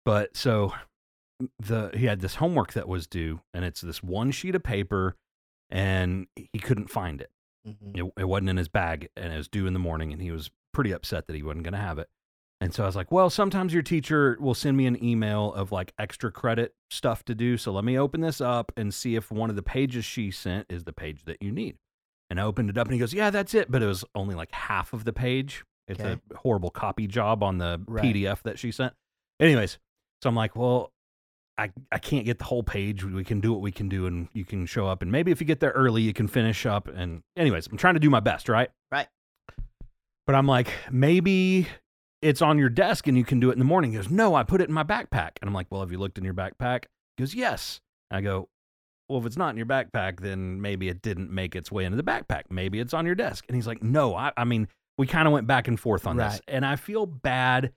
[0.05, 0.73] But so
[1.59, 5.15] the he had this homework that was due, and it's this one sheet of paper,
[5.69, 7.31] and he couldn't find it.
[7.67, 7.97] Mhm.
[7.97, 10.31] It, it wasn't in his bag, and it was due in the morning, and he
[10.31, 12.09] was pretty upset that he wasn't going to have it.
[12.59, 15.71] And so I was like, well, sometimes your teacher will send me an email of
[15.71, 17.57] like extra credit stuff to do.
[17.57, 20.67] So let me open this up and see if one of the pages she sent
[20.69, 21.77] is the page that you need.
[22.29, 23.71] And I opened it up and he goes, yeah, that's it.
[23.71, 25.63] But it was only like half of the page.
[25.87, 26.19] It's Okay.
[26.31, 28.05] a horrible copy job on the Right.
[28.05, 28.93] PDF that she sent.
[29.39, 29.79] Anyways,
[30.21, 30.93] so I'm like, well,
[31.57, 33.03] I, I can't get the whole page.
[33.03, 35.01] We can do what we can do and you can show up.
[35.01, 36.87] And maybe if you get there early, you can finish up.
[36.87, 38.69] And, anyways, I'm trying to do my best, right?
[38.91, 39.07] Right.
[40.25, 41.67] But I'm like, maybe
[42.21, 43.91] it's on your desk and you can do it in the morning.
[43.91, 45.31] He goes, No, I put it in my backpack.
[45.41, 46.85] And I'm like, Well, have you looked in your backpack?
[47.17, 47.81] He goes, Yes.
[48.09, 48.47] And I go,
[49.09, 51.97] Well, if it's not in your backpack, then maybe it didn't make its way into
[51.97, 52.43] the backpack.
[52.49, 53.45] Maybe it's on your desk.
[53.47, 56.17] And he's like, No, I, I mean, we kind of went back and forth on
[56.17, 56.41] this.
[56.47, 57.73] And I feel bad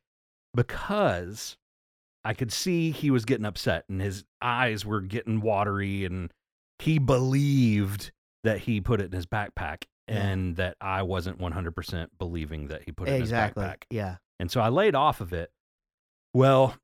[0.55, 1.57] because
[2.25, 6.33] I could see he was getting upset and his eyes were getting watery and
[6.79, 8.13] he believed
[8.45, 10.27] that he put it in his backpack Yeah.
[10.27, 13.63] and that I wasn't 100% believing that he put it exactly.
[13.63, 13.83] in his backpack.
[13.91, 14.17] Yeah.
[14.41, 15.51] And so I laid off of it.
[16.33, 16.77] Well,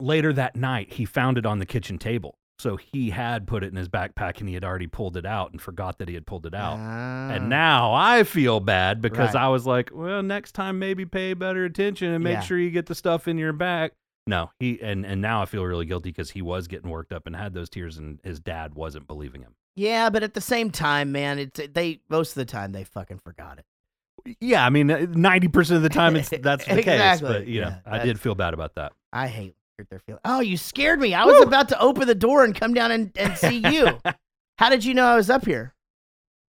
[0.00, 2.36] later that night, he found it on the kitchen table.
[2.58, 5.50] So he had put it in his backpack and he had already pulled it out
[5.52, 6.76] and forgot that he had pulled it out.
[6.78, 7.30] Ah.
[7.30, 9.44] And now I feel bad because Right.
[9.44, 12.40] I was like, well, next time maybe pay better attention and make Yeah.
[12.40, 13.92] sure you get the stuff in your back.
[14.26, 17.26] No, he and and now I feel really guilty because he was getting worked up
[17.26, 19.54] and had those tears and his dad wasn't believing him.
[19.76, 23.18] Yeah, but at the same time, man, it's they most of the time they fucking
[23.18, 24.36] forgot it.
[24.40, 27.20] Yeah, I mean, uh, ninety percent of the time it's that's the case.
[27.20, 28.92] But you know, Yeah, I did feel bad about that.
[29.12, 30.20] I hate hurt their feelings.
[30.24, 31.14] Oh, you scared me.
[31.14, 33.98] I was about to open the door and come down and, and see you.
[34.58, 35.74] How did you know I was up here?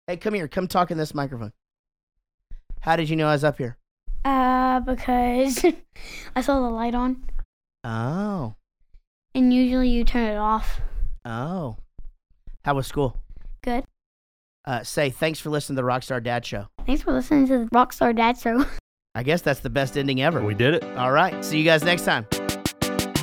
[0.08, 0.48] Hey, come here.
[0.48, 1.52] Come talk in this microphone.
[2.80, 3.78] How did you know I was up here?
[4.24, 5.66] Uh, because
[6.36, 7.24] I saw the light on,
[7.90, 8.54] Oh,
[9.34, 10.82] and usually you turn it off.
[11.24, 11.78] oh.
[12.66, 13.16] How was school?
[13.64, 13.86] Good.
[14.66, 16.68] Uh, say thanks for listening to the Rockstar Dad Show.
[16.86, 18.66] Thanks for listening to the Rockstar Dad Show.
[19.16, 20.44] I guess that's the best ending ever.
[20.44, 20.84] We did it.
[20.98, 21.46] All right.
[21.46, 22.28] See you guys next time.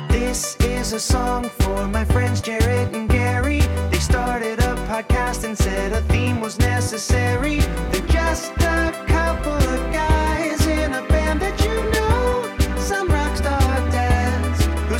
[0.09, 3.59] This is a song for my friends Jaret and Gary.
[3.91, 7.57] They started a podcast and said a theme was necessary.
[7.91, 11.94] They're just a couple of guys in a band that you know.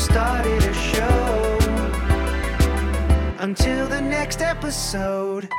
[0.05, 1.57] Started a show.
[3.39, 5.49] Until the next episode.